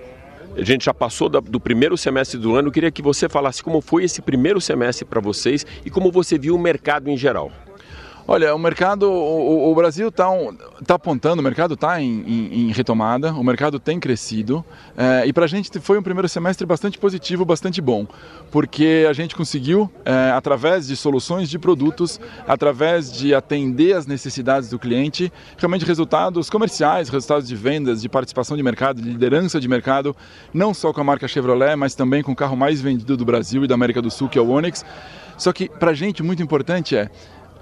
A 0.58 0.64
gente 0.64 0.86
já 0.86 0.94
passou 0.94 1.30
do 1.30 1.60
primeiro 1.60 1.96
semestre 1.98 2.38
do 2.38 2.56
ano. 2.56 2.68
Eu 2.68 2.72
queria 2.72 2.92
que 2.92 3.02
você 3.02 3.30
falasse 3.30 3.64
como 3.64 3.82
foi 3.82 4.04
esse 4.04 4.22
primeiro 4.22 4.60
semestre 4.60 5.06
para 5.06 5.22
vocês 5.22 5.66
e 5.86 5.90
como 5.90 6.12
você 6.12 6.38
viu 6.38 6.56
o 6.56 6.60
mercado 6.60 7.10
em 7.10 7.16
geral. 7.16 7.52
Olha, 8.32 8.54
o 8.54 8.60
mercado, 8.60 9.12
o, 9.12 9.72
o 9.72 9.74
Brasil 9.74 10.10
está 10.10 10.28
tá 10.86 10.94
apontando, 10.94 11.42
o 11.42 11.44
mercado 11.44 11.74
está 11.74 12.00
em, 12.00 12.22
em, 12.28 12.54
em, 12.60 12.72
retomada, 12.72 13.34
o 13.34 13.44
mercado 13.44 13.80
tem 13.80 14.00
crescido 14.00 14.64
é, 14.96 15.26
e 15.26 15.34
para 15.34 15.46
a 15.46 15.48
gente 15.48 15.80
foi 15.80 15.98
um 15.98 16.04
primeiro 16.04 16.30
semestre 16.30 16.64
bastante 16.64 17.00
positivo, 17.00 17.44
bastante 17.44 17.82
bom, 17.82 18.06
porque 18.52 19.08
a 19.10 19.14
gente 19.14 19.36
conseguiu, 19.36 19.90
é, 20.06 20.30
através 20.30 20.86
de 20.86 20.96
soluções 20.96 21.50
de 21.50 21.58
produtos, 21.58 22.22
através 22.48 23.12
de 23.12 23.34
atender 23.34 23.94
as 23.94 24.06
necessidades 24.06 24.70
do 24.70 24.78
cliente, 24.78 25.34
realmente 25.58 25.84
resultados 25.84 26.52
comerciais, 26.52 27.10
resultados 27.10 27.48
de 27.48 27.56
vendas, 27.56 28.00
de 28.00 28.08
participação 28.08 28.56
de 28.56 28.62
mercado, 28.62 29.02
de 29.02 29.10
liderança 29.10 29.60
de 29.60 29.68
mercado, 29.68 30.16
não 30.54 30.72
só 30.72 30.94
com 30.94 31.02
a 31.02 31.04
marca 31.04 31.28
Chevrolet, 31.28 31.76
mas 31.76 31.96
também 31.96 32.22
com 32.22 32.34
o 32.34 32.36
carro 32.36 32.56
mais 32.56 32.80
vendido 32.80 33.18
do 33.18 33.26
Brasil 33.26 33.64
e 33.64 33.68
da 33.68 33.74
América 33.74 34.04
do 34.04 34.12
Sul, 34.12 34.30
que 34.30 34.38
é 34.38 34.42
o 34.42 34.50
Onix. 34.50 34.86
Só 35.36 35.54
que 35.54 35.70
para 35.70 35.92
a 35.92 35.94
gente 35.94 36.22
muito 36.22 36.44
importante 36.44 36.98
é 36.98 37.10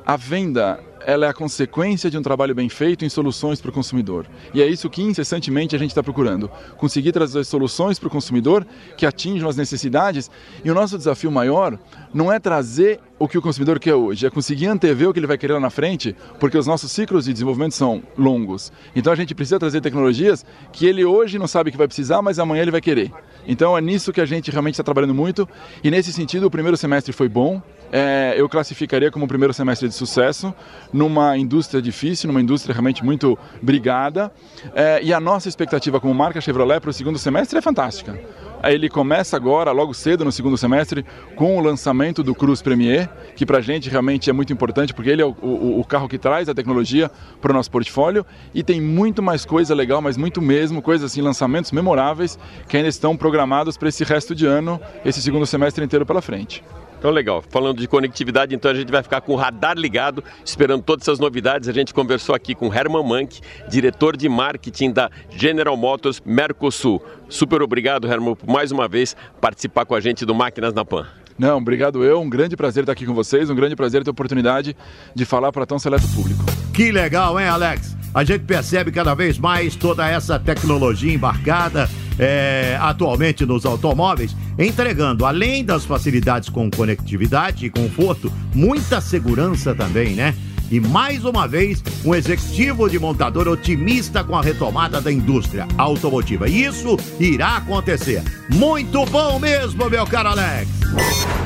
a 0.07 0.15
venda 0.15 0.79
ela 1.05 1.25
é 1.25 1.29
a 1.29 1.33
consequência 1.33 2.09
de 2.09 2.17
um 2.17 2.21
trabalho 2.21 2.55
bem 2.55 2.69
feito 2.69 3.03
em 3.03 3.09
soluções 3.09 3.61
para 3.61 3.69
o 3.69 3.73
consumidor. 3.73 4.25
E 4.53 4.61
é 4.61 4.67
isso 4.67 4.89
que 4.89 5.01
incessantemente 5.01 5.75
a 5.75 5.79
gente 5.79 5.91
está 5.91 6.01
procurando. 6.01 6.49
Conseguir 6.77 7.11
trazer 7.11 7.43
soluções 7.43 7.99
para 7.99 8.07
o 8.07 8.11
consumidor 8.11 8.65
que 8.97 9.05
atinjam 9.05 9.49
as 9.49 9.57
necessidades. 9.57 10.31
E 10.63 10.71
o 10.71 10.73
nosso 10.73 10.97
desafio 10.97 11.31
maior 11.31 11.77
não 12.13 12.31
é 12.31 12.39
trazer 12.39 12.99
o 13.19 13.27
que 13.27 13.37
o 13.37 13.41
consumidor 13.41 13.79
quer 13.79 13.95
hoje, 13.95 14.27
é 14.27 14.29
conseguir 14.29 14.67
antever 14.67 15.10
o 15.10 15.13
que 15.13 15.19
ele 15.19 15.27
vai 15.27 15.38
querer 15.38 15.53
lá 15.53 15.60
na 15.60 15.69
frente, 15.69 16.15
porque 16.39 16.58
os 16.58 16.67
nossos 16.67 16.91
ciclos 16.91 17.25
de 17.25 17.34
desenvolvimento 17.34 17.73
são 17.73 18.03
longos. 18.17 18.71
Então 18.95 19.12
a 19.12 19.15
gente 19.15 19.34
precisa 19.34 19.58
trazer 19.58 19.82
tecnologias 19.82 20.45
que 20.71 20.86
ele 20.86 21.03
hoje 21.03 21.39
não 21.39 21.47
sabe 21.47 21.71
que 21.71 21.77
vai 21.77 21.88
precisar, 21.88 22.21
mas 22.21 22.38
amanhã 22.38 22.62
ele 22.62 22.71
vai 22.71 22.82
querer. 22.82 23.12
Então 23.47 23.77
é 23.77 23.82
nisso 23.82 24.13
que 24.13 24.21
a 24.21 24.25
gente 24.25 24.51
realmente 24.51 24.75
está 24.75 24.84
trabalhando 24.84 25.15
muito. 25.15 25.47
E 25.84 25.89
nesse 25.89 26.13
sentido, 26.13 26.45
o 26.45 26.51
primeiro 26.51 26.77
semestre 26.77 27.13
foi 27.13 27.29
bom. 27.29 27.62
É, 27.91 28.34
eu 28.38 28.50
classificaria 28.50 29.10
como 29.10 29.26
o 29.26 29.28
primeiro 29.28 29.54
semestre 29.54 29.88
de 29.88 29.93
sucesso 29.93 30.54
numa 30.91 31.38
indústria 31.38 31.82
difícil, 31.82 32.28
numa 32.28 32.41
indústria 32.41 32.73
realmente 32.73 33.04
muito 33.04 33.38
brigada. 33.62 34.32
É, 34.76 35.02
e 35.02 35.13
a 35.13 35.19
nossa 35.19 35.47
expectativa 35.47 36.00
como 36.00 36.13
marca 36.13 36.41
Chevrolet 36.41 36.80
para 36.80 36.89
o 36.89 36.93
segundo 36.93 37.17
semestre 37.17 37.58
é 37.58 37.62
fantástica. 37.62 38.19
Ele 38.63 38.89
começa 38.89 39.38
agora, 39.38 39.71
logo 39.71 39.93
cedo 39.93 40.26
no 40.26 40.32
segundo 40.32 40.58
semestre, 40.58 41.06
com 41.36 41.58
o 41.58 41.62
lançamento 41.62 42.23
do 42.23 42.34
Cruz 42.34 42.62
Premier, 42.62 43.08
que 43.36 43.45
para 43.45 43.60
a 43.60 43.62
gente 43.62 43.89
realmente 43.89 44.30
é 44.30 44.34
muito 44.34 44.52
importante, 44.52 44.93
porque 44.93 45.12
ele 45.12 45.21
é 45.21 45.26
o, 45.26 45.36
o, 45.41 45.80
o 45.80 45.86
carro 45.86 46.10
que 46.10 46.17
traz 46.17 46.50
a 46.50 46.56
tecnologia 46.56 47.10
para 47.39 47.52
o 47.52 47.54
nosso 47.54 47.69
portfólio 47.69 48.26
e 48.54 48.63
tem 48.63 48.82
muito 48.82 49.21
mais 49.21 49.45
coisa 49.45 49.76
legal, 49.76 50.02
mas 50.02 50.17
muito 50.17 50.41
mesmo, 50.41 50.82
coisas 50.82 51.12
assim, 51.12 51.21
lançamentos 51.21 51.71
memoráveis 51.71 52.38
que 52.67 52.76
ainda 52.76 52.89
estão 52.89 53.15
programados 53.15 53.78
para 53.78 53.89
esse 53.89 54.04
resto 54.04 54.34
de 54.34 54.45
ano, 54.45 54.82
esse 55.06 55.21
segundo 55.21 55.45
semestre 55.45 55.86
inteiro 55.86 56.06
pela 56.06 56.21
frente. 56.21 56.63
Então, 56.97 57.12
legal. 57.12 57.43
Falando 57.49 57.79
de 57.79 57.88
conectividade, 57.88 58.55
então 58.55 58.71
a 58.71 58.73
gente 58.73 58.91
vai 58.91 59.03
ficar 59.03 59.21
com 59.21 59.33
o 59.33 59.36
radar 59.36 59.77
ligado, 59.77 60.23
esperando 60.43 60.81
todas 60.81 61.07
essas 61.07 61.19
novidades. 61.19 61.69
A 61.69 61.73
gente 61.73 61.93
conversou 61.93 62.33
aqui 62.33 62.55
com 62.55 62.73
Herman 62.73 63.03
Mank, 63.03 63.39
diretor 63.69 64.17
de 64.17 64.27
marketing 64.27 64.91
da 64.91 65.10
General 65.29 65.77
Motors 65.77 66.21
Mercosul. 66.25 67.01
Super 67.29 67.62
obrigado, 67.62 68.07
Herman, 68.07 68.36
por 68.36 68.49
mais 68.49 68.71
uma 68.71 68.88
vez 68.88 69.15
participar 69.39 69.86
com 69.86 69.93
a 69.93 69.99
gente 69.99 70.25
do 70.25 70.33
Máquinas 70.33 70.73
na 70.73 70.83
Pan. 70.83 71.05
Não, 71.38 71.57
obrigado 71.57 72.03
eu. 72.03 72.19
Um 72.19 72.29
grande 72.29 72.57
prazer 72.57 72.81
estar 72.81 72.93
aqui 72.93 73.05
com 73.05 73.13
vocês, 73.13 73.49
um 73.49 73.55
grande 73.55 73.75
prazer 73.75 74.03
ter 74.03 74.10
a 74.10 74.12
oportunidade 74.12 74.75
de 75.13 75.25
falar 75.25 75.51
para 75.51 75.67
tão 75.67 75.77
seleto 75.77 76.07
público. 76.10 76.43
Que 76.73 76.91
legal, 76.91 77.39
hein, 77.39 77.47
Alex? 77.47 77.95
A 78.13 78.23
gente 78.23 78.43
percebe 78.45 78.91
cada 78.91 79.13
vez 79.13 79.38
mais 79.38 79.75
toda 79.75 80.10
essa 80.10 80.39
tecnologia 80.39 81.13
embarcada 81.13 81.88
é, 82.19 82.77
atualmente 82.80 83.45
nos 83.45 83.65
automóveis, 83.65 84.36
entregando, 84.58 85.25
além 85.25 85.63
das 85.63 85.86
facilidades 85.86 86.49
com 86.49 86.69
conectividade 86.69 87.65
e 87.65 87.69
conforto, 87.69 88.32
muita 88.53 89.01
segurança 89.01 89.75
também, 89.75 90.15
né? 90.15 90.36
E 90.69 90.80
mais 90.82 91.23
uma 91.23 91.47
vez, 91.47 91.82
um 92.03 92.13
executivo 92.13 92.89
de 92.89 92.99
montador 92.99 93.47
otimista 93.47 94.23
com 94.23 94.36
a 94.36 94.41
retomada 94.41 94.99
da 94.99 95.12
indústria 95.12 95.65
automotiva. 95.77 96.49
Isso 96.49 96.97
irá 97.19 97.58
acontecer. 97.58 98.21
Muito 98.49 99.06
bom 99.06 99.39
mesmo, 99.39 99.89
meu 99.89 100.06
caro 100.06 100.30
Alex. 100.30 100.67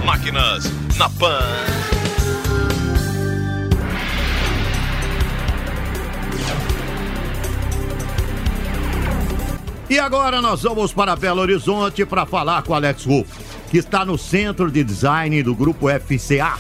Máquinas 0.04 0.72
na 0.98 1.08
Pan. 1.10 2.01
E 9.92 10.00
agora 10.00 10.42
nós 10.42 10.64
vamos 10.64 10.94
para 10.94 11.18
Belo 11.18 11.42
Horizonte 11.42 12.06
para 12.06 12.26
falar 12.26 12.64
com 12.64 12.74
Alex 12.74 13.04
Rufo, 13.04 13.38
que 13.70 13.78
está 13.78 14.06
no 14.06 14.18
centro 14.18 14.72
de 14.72 14.86
design 14.86 15.44
do 15.44 15.54
grupo 15.54 15.88
FCA. 15.90 16.54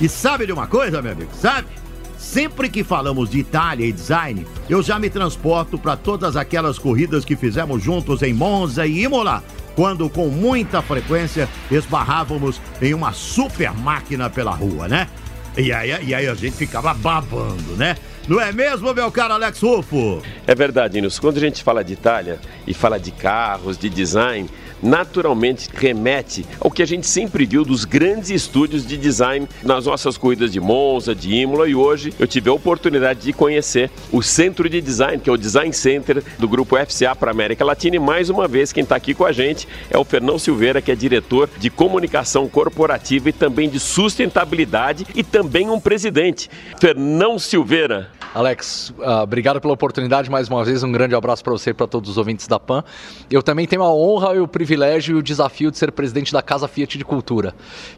E 0.00 0.08
sabe 0.08 0.46
de 0.46 0.52
uma 0.52 0.66
coisa, 0.66 1.02
meu 1.02 1.12
amigo? 1.12 1.30
Sabe? 1.38 1.68
Sempre 2.16 2.70
que 2.70 2.82
falamos 2.82 3.28
de 3.28 3.40
Itália 3.40 3.84
e 3.84 3.92
design, 3.92 4.46
eu 4.70 4.82
já 4.82 4.98
me 4.98 5.10
transporto 5.10 5.78
para 5.78 5.98
todas 5.98 6.34
aquelas 6.34 6.78
corridas 6.78 7.26
que 7.26 7.36
fizemos 7.36 7.84
juntos 7.84 8.22
em 8.22 8.32
Monza 8.32 8.86
e 8.86 9.04
Imola, 9.04 9.44
quando 9.76 10.08
com 10.08 10.28
muita 10.28 10.80
frequência 10.80 11.46
esbarrávamos 11.70 12.58
em 12.80 12.94
uma 12.94 13.12
super 13.12 13.70
máquina 13.74 14.30
pela 14.30 14.52
rua, 14.52 14.88
né? 14.88 15.08
E 15.58 15.70
aí, 15.72 15.90
e 16.06 16.14
aí 16.14 16.26
a 16.26 16.34
gente 16.34 16.56
ficava 16.56 16.94
babando, 16.94 17.76
né? 17.76 17.98
Não 18.28 18.38
é 18.38 18.52
mesmo, 18.52 18.92
meu 18.92 19.10
caro 19.10 19.32
Alex 19.32 19.58
Rufo? 19.60 20.20
É 20.46 20.54
verdade, 20.54 21.00
Nilson. 21.00 21.18
Quando 21.22 21.38
a 21.38 21.40
gente 21.40 21.62
fala 21.62 21.82
de 21.82 21.94
Itália 21.94 22.38
e 22.66 22.74
fala 22.74 23.00
de 23.00 23.10
carros, 23.10 23.78
de 23.78 23.88
design, 23.88 24.50
naturalmente 24.82 25.70
remete 25.72 26.44
ao 26.60 26.70
que 26.70 26.82
a 26.82 26.86
gente 26.86 27.06
sempre 27.06 27.46
viu 27.46 27.64
dos 27.64 27.86
grandes 27.86 28.28
estúdios 28.28 28.86
de 28.86 28.98
design 28.98 29.48
nas 29.62 29.86
nossas 29.86 30.18
corridas 30.18 30.52
de 30.52 30.60
Monza, 30.60 31.14
de 31.14 31.32
Imola 31.34 31.68
e 31.68 31.74
hoje 31.74 32.12
eu 32.18 32.26
tive 32.26 32.50
a 32.50 32.52
oportunidade 32.52 33.20
de 33.20 33.32
conhecer 33.32 33.90
o 34.12 34.22
centro 34.22 34.68
de 34.68 34.80
design, 34.80 35.20
que 35.20 35.30
é 35.30 35.32
o 35.32 35.36
Design 35.36 35.72
Center 35.72 36.22
do 36.38 36.46
grupo 36.46 36.76
FCA 36.76 37.16
para 37.16 37.30
América 37.30 37.64
Latina 37.64 37.96
e 37.96 37.98
mais 37.98 38.28
uma 38.28 38.46
vez 38.46 38.72
quem 38.72 38.82
está 38.82 38.96
aqui 38.96 39.14
com 39.14 39.24
a 39.24 39.32
gente 39.32 39.66
é 39.90 39.96
o 39.96 40.04
Fernão 40.04 40.38
Silveira, 40.38 40.82
que 40.82 40.92
é 40.92 40.94
diretor 40.94 41.48
de 41.58 41.70
comunicação 41.70 42.46
corporativa 42.46 43.30
e 43.30 43.32
também 43.32 43.70
de 43.70 43.80
sustentabilidade 43.80 45.06
e 45.14 45.24
também 45.24 45.70
um 45.70 45.80
presidente. 45.80 46.50
Fernão 46.78 47.38
Silveira, 47.38 48.10
Alex, 48.34 48.90
uh, 48.98 49.22
obrigado 49.22 49.60
pela 49.60 49.72
oportunidade 49.72 50.30
mais 50.30 50.48
uma 50.48 50.64
vez. 50.64 50.82
Um 50.82 50.92
grande 50.92 51.14
abraço 51.14 51.42
para 51.42 51.52
você 51.52 51.70
e 51.70 51.74
para 51.74 51.86
todos 51.86 52.10
os 52.10 52.18
ouvintes 52.18 52.46
da 52.46 52.60
PAN. 52.60 52.84
Eu 53.30 53.42
também 53.42 53.66
tenho 53.66 53.82
a 53.82 53.92
honra 53.92 54.34
e 54.34 54.38
o 54.38 54.46
privilégio 54.46 55.16
e 55.16 55.18
o 55.18 55.22
desafio 55.22 55.70
de 55.70 55.78
ser 55.78 55.90
presidente 55.92 56.32
da 56.32 56.42
Casa 56.42 56.68
Fiat 56.68 56.98
de 56.98 57.04
Cultura, 57.04 57.54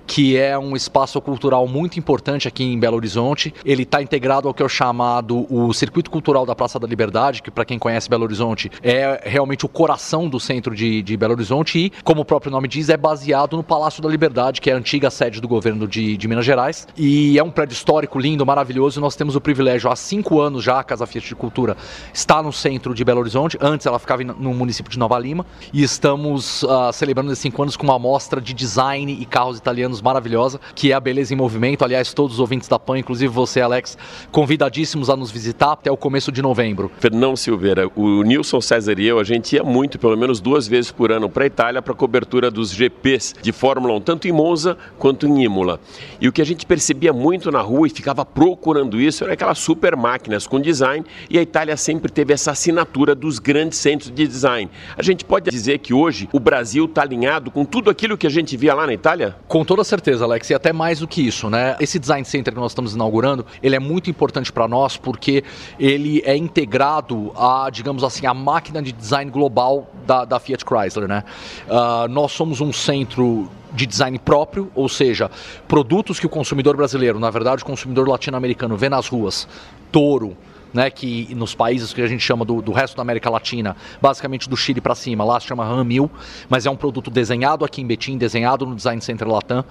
que 0.06 0.36
é 0.36 0.56
um 0.56 0.76
espaço 0.76 1.20
cultural 1.20 1.66
muito 1.66 1.98
importante 1.98 2.46
aqui 2.46 2.62
em 2.64 2.78
Belo 2.78 2.96
Horizonte. 2.96 3.52
Ele 3.64 3.82
está 3.82 4.00
integrado 4.00 4.46
ao 4.46 4.54
que 4.54 4.62
é 4.62 4.68
chamado 4.68 5.46
o 5.52 5.72
Circuito 5.74 6.10
Cultural 6.10 6.46
da 6.46 6.54
Praça 6.54 6.78
da 6.78 6.86
Liberdade, 6.86 7.42
que 7.42 7.50
para 7.50 7.64
quem 7.64 7.78
conhece 7.78 8.08
Belo 8.08 8.24
Horizonte 8.24 8.70
é 8.82 9.22
realmente 9.24 9.66
o 9.66 9.68
coração 9.68 10.28
do 10.28 10.38
centro 10.38 10.74
de, 10.74 11.02
de, 11.02 11.16
Belo 11.16 11.34
Horizonte 11.34 11.78
e, 11.78 11.92
como 12.04 12.22
o 12.22 12.24
próprio 12.24 12.52
nome 12.52 12.68
diz, 12.68 12.88
é 12.88 12.96
baseado 12.96 13.56
no 13.56 13.64
Palácio 13.64 14.02
da 14.02 14.08
Liberdade, 14.08 14.60
que 14.60 14.70
é 14.70 14.74
a 14.74 14.76
antiga 14.76 15.10
sede 15.10 15.40
do 15.40 15.48
governo 15.48 15.88
de, 15.88 16.16
de 16.16 16.28
Minas 16.28 16.46
Gerais. 16.46 16.86
E 16.96 17.38
é 17.38 17.42
um 17.42 17.50
prédio 17.50 17.74
histórico, 17.74 18.18
lindo, 18.18 18.46
maravilhoso. 18.46 19.00
Nós 19.00 19.16
temos 19.16 19.34
o 19.34 19.40
privilégio, 19.40 19.90
há 19.90 19.96
cinco 20.10 20.40
anos 20.40 20.64
já, 20.64 20.80
a 20.80 20.84
Casa 20.84 21.06
Fiat 21.06 21.28
de 21.28 21.36
Cultura 21.36 21.76
está 22.12 22.42
no 22.42 22.52
centro 22.52 22.92
de 22.92 23.04
Belo 23.04 23.20
Horizonte. 23.20 23.56
Antes 23.60 23.86
ela 23.86 23.98
ficava 23.98 24.24
no 24.24 24.52
município 24.52 24.90
de 24.90 24.98
Nova 24.98 25.16
Lima. 25.16 25.46
E 25.72 25.84
estamos 25.84 26.64
uh, 26.64 26.92
celebrando 26.92 27.30
esses 27.30 27.40
cinco 27.40 27.62
anos 27.62 27.76
com 27.76 27.84
uma 27.84 27.98
mostra 27.98 28.40
de 28.40 28.52
design 28.52 29.12
e 29.12 29.24
carros 29.24 29.56
italianos 29.56 30.02
maravilhosa, 30.02 30.60
que 30.74 30.90
é 30.90 30.94
a 30.94 31.00
Beleza 31.00 31.32
em 31.32 31.36
Movimento. 31.36 31.84
Aliás, 31.84 32.12
todos 32.12 32.34
os 32.34 32.40
ouvintes 32.40 32.68
da 32.68 32.76
PAN, 32.76 32.98
inclusive 32.98 33.32
você, 33.32 33.60
Alex, 33.60 33.96
convidadíssimos 34.32 35.08
a 35.08 35.16
nos 35.16 35.30
visitar 35.30 35.72
até 35.72 35.92
o 35.92 35.96
começo 35.96 36.32
de 36.32 36.42
novembro. 36.42 36.90
Fernão 36.98 37.36
Silveira, 37.36 37.88
o 37.94 38.24
Nilson 38.24 38.60
César 38.60 38.98
e 38.98 39.06
eu, 39.06 39.20
a 39.20 39.24
gente 39.24 39.54
ia 39.54 39.62
muito, 39.62 39.96
pelo 39.96 40.16
menos 40.16 40.40
duas 40.40 40.66
vezes 40.66 40.90
por 40.90 41.12
ano, 41.12 41.28
para 41.30 41.44
a 41.44 41.46
Itália 41.46 41.80
para 41.80 41.94
cobertura 41.94 42.50
dos 42.50 42.72
GPs 42.72 43.36
de 43.40 43.52
Fórmula 43.52 43.94
1, 43.94 44.00
tanto 44.00 44.26
em 44.26 44.32
Monza 44.32 44.76
quanto 44.98 45.26
em 45.28 45.44
Imola. 45.44 45.78
E 46.20 46.26
o 46.26 46.32
que 46.32 46.42
a 46.42 46.46
gente 46.46 46.66
percebia 46.66 47.12
muito 47.12 47.52
na 47.52 47.60
rua 47.60 47.86
e 47.86 47.90
ficava 47.90 48.24
procurando 48.24 49.00
isso 49.00 49.22
era 49.22 49.34
aquelas 49.34 49.58
super 49.58 49.99
máquinas 50.00 50.46
com 50.46 50.58
design, 50.58 51.04
e 51.28 51.38
a 51.38 51.42
Itália 51.42 51.76
sempre 51.76 52.10
teve 52.10 52.32
essa 52.32 52.50
assinatura 52.50 53.14
dos 53.14 53.38
grandes 53.38 53.78
centros 53.78 54.10
de 54.10 54.26
design. 54.26 54.70
A 54.96 55.02
gente 55.02 55.24
pode 55.24 55.50
dizer 55.50 55.78
que 55.78 55.92
hoje 55.94 56.28
o 56.32 56.40
Brasil 56.40 56.86
está 56.86 57.02
alinhado 57.02 57.50
com 57.50 57.64
tudo 57.64 57.90
aquilo 57.90 58.16
que 58.16 58.26
a 58.26 58.30
gente 58.30 58.56
via 58.56 58.74
lá 58.74 58.86
na 58.86 58.94
Itália? 58.94 59.36
Com 59.46 59.64
toda 59.64 59.84
certeza, 59.84 60.24
Alex, 60.24 60.50
e 60.50 60.54
até 60.54 60.72
mais 60.72 61.00
do 61.00 61.06
que 61.06 61.20
isso, 61.20 61.50
né? 61.50 61.76
Esse 61.78 61.98
design 61.98 62.24
center 62.24 62.52
que 62.52 62.60
nós 62.60 62.72
estamos 62.72 62.94
inaugurando, 62.94 63.44
ele 63.62 63.76
é 63.76 63.78
muito 63.78 64.10
importante 64.10 64.50
para 64.50 64.66
nós 64.66 64.96
porque 64.96 65.44
ele 65.78 66.22
é 66.24 66.36
integrado 66.36 67.32
a, 67.36 67.68
digamos 67.70 68.02
assim, 68.02 68.26
a 68.26 68.34
máquina 68.34 68.82
de 68.82 68.92
design 68.92 69.30
global 69.30 69.90
da, 70.06 70.24
da 70.24 70.40
Fiat 70.40 70.64
Chrysler, 70.64 71.08
né? 71.08 71.24
Uh, 71.68 72.08
nós 72.08 72.32
somos 72.32 72.60
um 72.60 72.72
centro 72.72 73.48
de 73.72 73.86
design 73.86 74.18
próprio, 74.18 74.70
ou 74.74 74.88
seja, 74.88 75.30
produtos 75.68 76.18
que 76.18 76.26
o 76.26 76.28
consumidor 76.28 76.76
brasileiro, 76.76 77.18
na 77.18 77.30
verdade 77.30 77.62
o 77.62 77.66
consumidor 77.66 78.08
latino-americano, 78.08 78.76
vê 78.76 78.88
nas 78.88 79.08
ruas, 79.08 79.48
touro, 79.92 80.36
né, 80.72 80.90
que 80.90 81.34
nos 81.34 81.54
países 81.54 81.92
que 81.92 82.00
a 82.00 82.06
gente 82.06 82.22
chama 82.22 82.44
do, 82.44 82.62
do 82.62 82.72
resto 82.72 82.96
da 82.96 83.02
América 83.02 83.28
Latina, 83.28 83.76
basicamente 84.00 84.48
do 84.48 84.56
Chile 84.56 84.80
para 84.80 84.94
cima, 84.94 85.24
lá 85.24 85.38
se 85.40 85.46
chama 85.46 85.64
Ram 85.64 85.84
1000, 85.84 86.10
mas 86.48 86.66
é 86.66 86.70
um 86.70 86.76
produto 86.76 87.10
desenhado 87.10 87.64
aqui 87.64 87.80
em 87.80 87.86
Betim, 87.86 88.16
desenhado 88.16 88.64
no 88.66 88.74
Design 88.74 89.00
Center 89.00 89.28
Latam. 89.28 89.64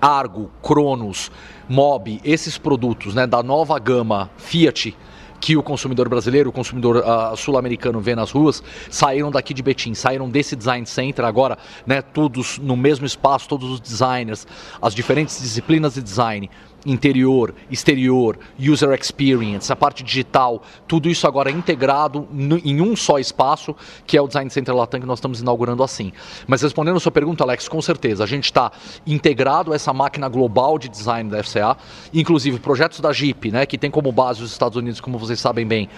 Argo, 0.00 0.50
Cronos, 0.60 1.30
Mob, 1.68 2.20
esses 2.24 2.58
produtos 2.58 3.14
né, 3.14 3.24
da 3.24 3.40
nova 3.40 3.78
gama 3.78 4.28
Fiat, 4.36 4.96
que 5.42 5.56
o 5.56 5.62
consumidor 5.62 6.08
brasileiro, 6.08 6.50
o 6.50 6.52
consumidor 6.52 6.98
uh, 6.98 7.36
sul-americano 7.36 8.00
vê 8.00 8.14
nas 8.14 8.30
ruas, 8.30 8.62
saíram 8.88 9.28
daqui 9.28 9.52
de 9.52 9.60
Betim, 9.60 9.92
saíram 9.92 10.30
desse 10.30 10.54
design 10.54 10.86
center 10.86 11.24
agora, 11.24 11.58
né, 11.84 12.00
todos 12.00 12.58
no 12.58 12.76
mesmo 12.76 13.04
espaço, 13.04 13.48
todos 13.48 13.68
os 13.68 13.80
designers, 13.80 14.46
as 14.80 14.94
diferentes 14.94 15.42
disciplinas 15.42 15.94
de 15.94 16.00
design, 16.00 16.48
interior, 16.84 17.54
exterior, 17.70 18.38
user 18.58 18.92
experience, 18.92 19.72
a 19.72 19.76
parte 19.76 20.02
digital, 20.02 20.62
tudo 20.86 21.08
isso 21.08 21.26
agora 21.26 21.50
é 21.50 21.52
integrado 21.52 22.28
em 22.64 22.80
um 22.80 22.96
só 22.96 23.18
espaço, 23.18 23.74
que 24.06 24.16
é 24.16 24.22
o 24.22 24.26
Design 24.26 24.50
Center 24.50 24.74
Latam 24.74 25.00
que 25.00 25.06
nós 25.06 25.18
estamos 25.18 25.40
inaugurando 25.40 25.82
assim. 25.82 26.12
Mas 26.46 26.62
respondendo 26.62 26.96
a 26.96 27.00
sua 27.00 27.12
pergunta, 27.12 27.44
Alex, 27.44 27.68
com 27.68 27.80
certeza, 27.80 28.24
a 28.24 28.26
gente 28.26 28.44
está 28.44 28.72
integrado 29.06 29.72
a 29.72 29.76
essa 29.76 29.92
máquina 29.92 30.28
global 30.28 30.78
de 30.78 30.88
design 30.88 31.30
da 31.30 31.42
FCA, 31.42 31.76
inclusive 32.12 32.58
projetos 32.58 33.00
da 33.00 33.12
Jeep, 33.12 33.50
né, 33.50 33.66
que 33.66 33.78
tem 33.78 33.90
como 33.90 34.10
base 34.12 34.42
os 34.42 34.52
Estados 34.52 34.76
Unidos, 34.76 35.00
como 35.00 35.18
vocês 35.18 35.40
sabem 35.40 35.66
bem, 35.66 35.88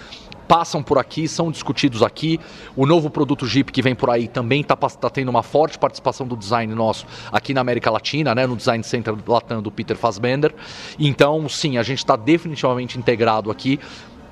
passam 0.46 0.82
por 0.82 0.98
aqui, 0.98 1.26
são 1.26 1.50
discutidos 1.50 2.02
aqui. 2.02 2.38
O 2.76 2.86
novo 2.86 3.10
produto 3.10 3.46
Jeep 3.46 3.72
que 3.72 3.82
vem 3.82 3.94
por 3.94 4.10
aí 4.10 4.28
também 4.28 4.60
está 4.60 4.76
tá 4.76 5.10
tendo 5.10 5.28
uma 5.28 5.42
forte 5.42 5.78
participação 5.78 6.26
do 6.26 6.36
design 6.36 6.74
nosso 6.74 7.06
aqui 7.32 7.54
na 7.54 7.60
América 7.60 7.90
Latina, 7.90 8.34
né, 8.34 8.46
no 8.46 8.56
Design 8.56 8.82
Center 8.84 9.14
Latam 9.26 9.62
do 9.62 9.70
Peter 9.70 9.96
Fassbender. 9.96 10.54
Então, 10.98 11.48
sim, 11.48 11.78
a 11.78 11.82
gente 11.82 11.98
está 11.98 12.16
definitivamente 12.16 12.98
integrado 12.98 13.50
aqui, 13.50 13.80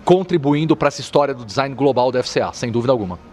contribuindo 0.05 0.77
para 0.77 0.89
essa 0.89 1.01
história 1.01 1.35
do 1.35 1.45
design 1.45 1.75
global 1.75 2.13
da 2.13 2.23
FCA, 2.23 2.53
sem 2.53 2.71
dúvida 2.71 2.93
alguma. 2.93 3.32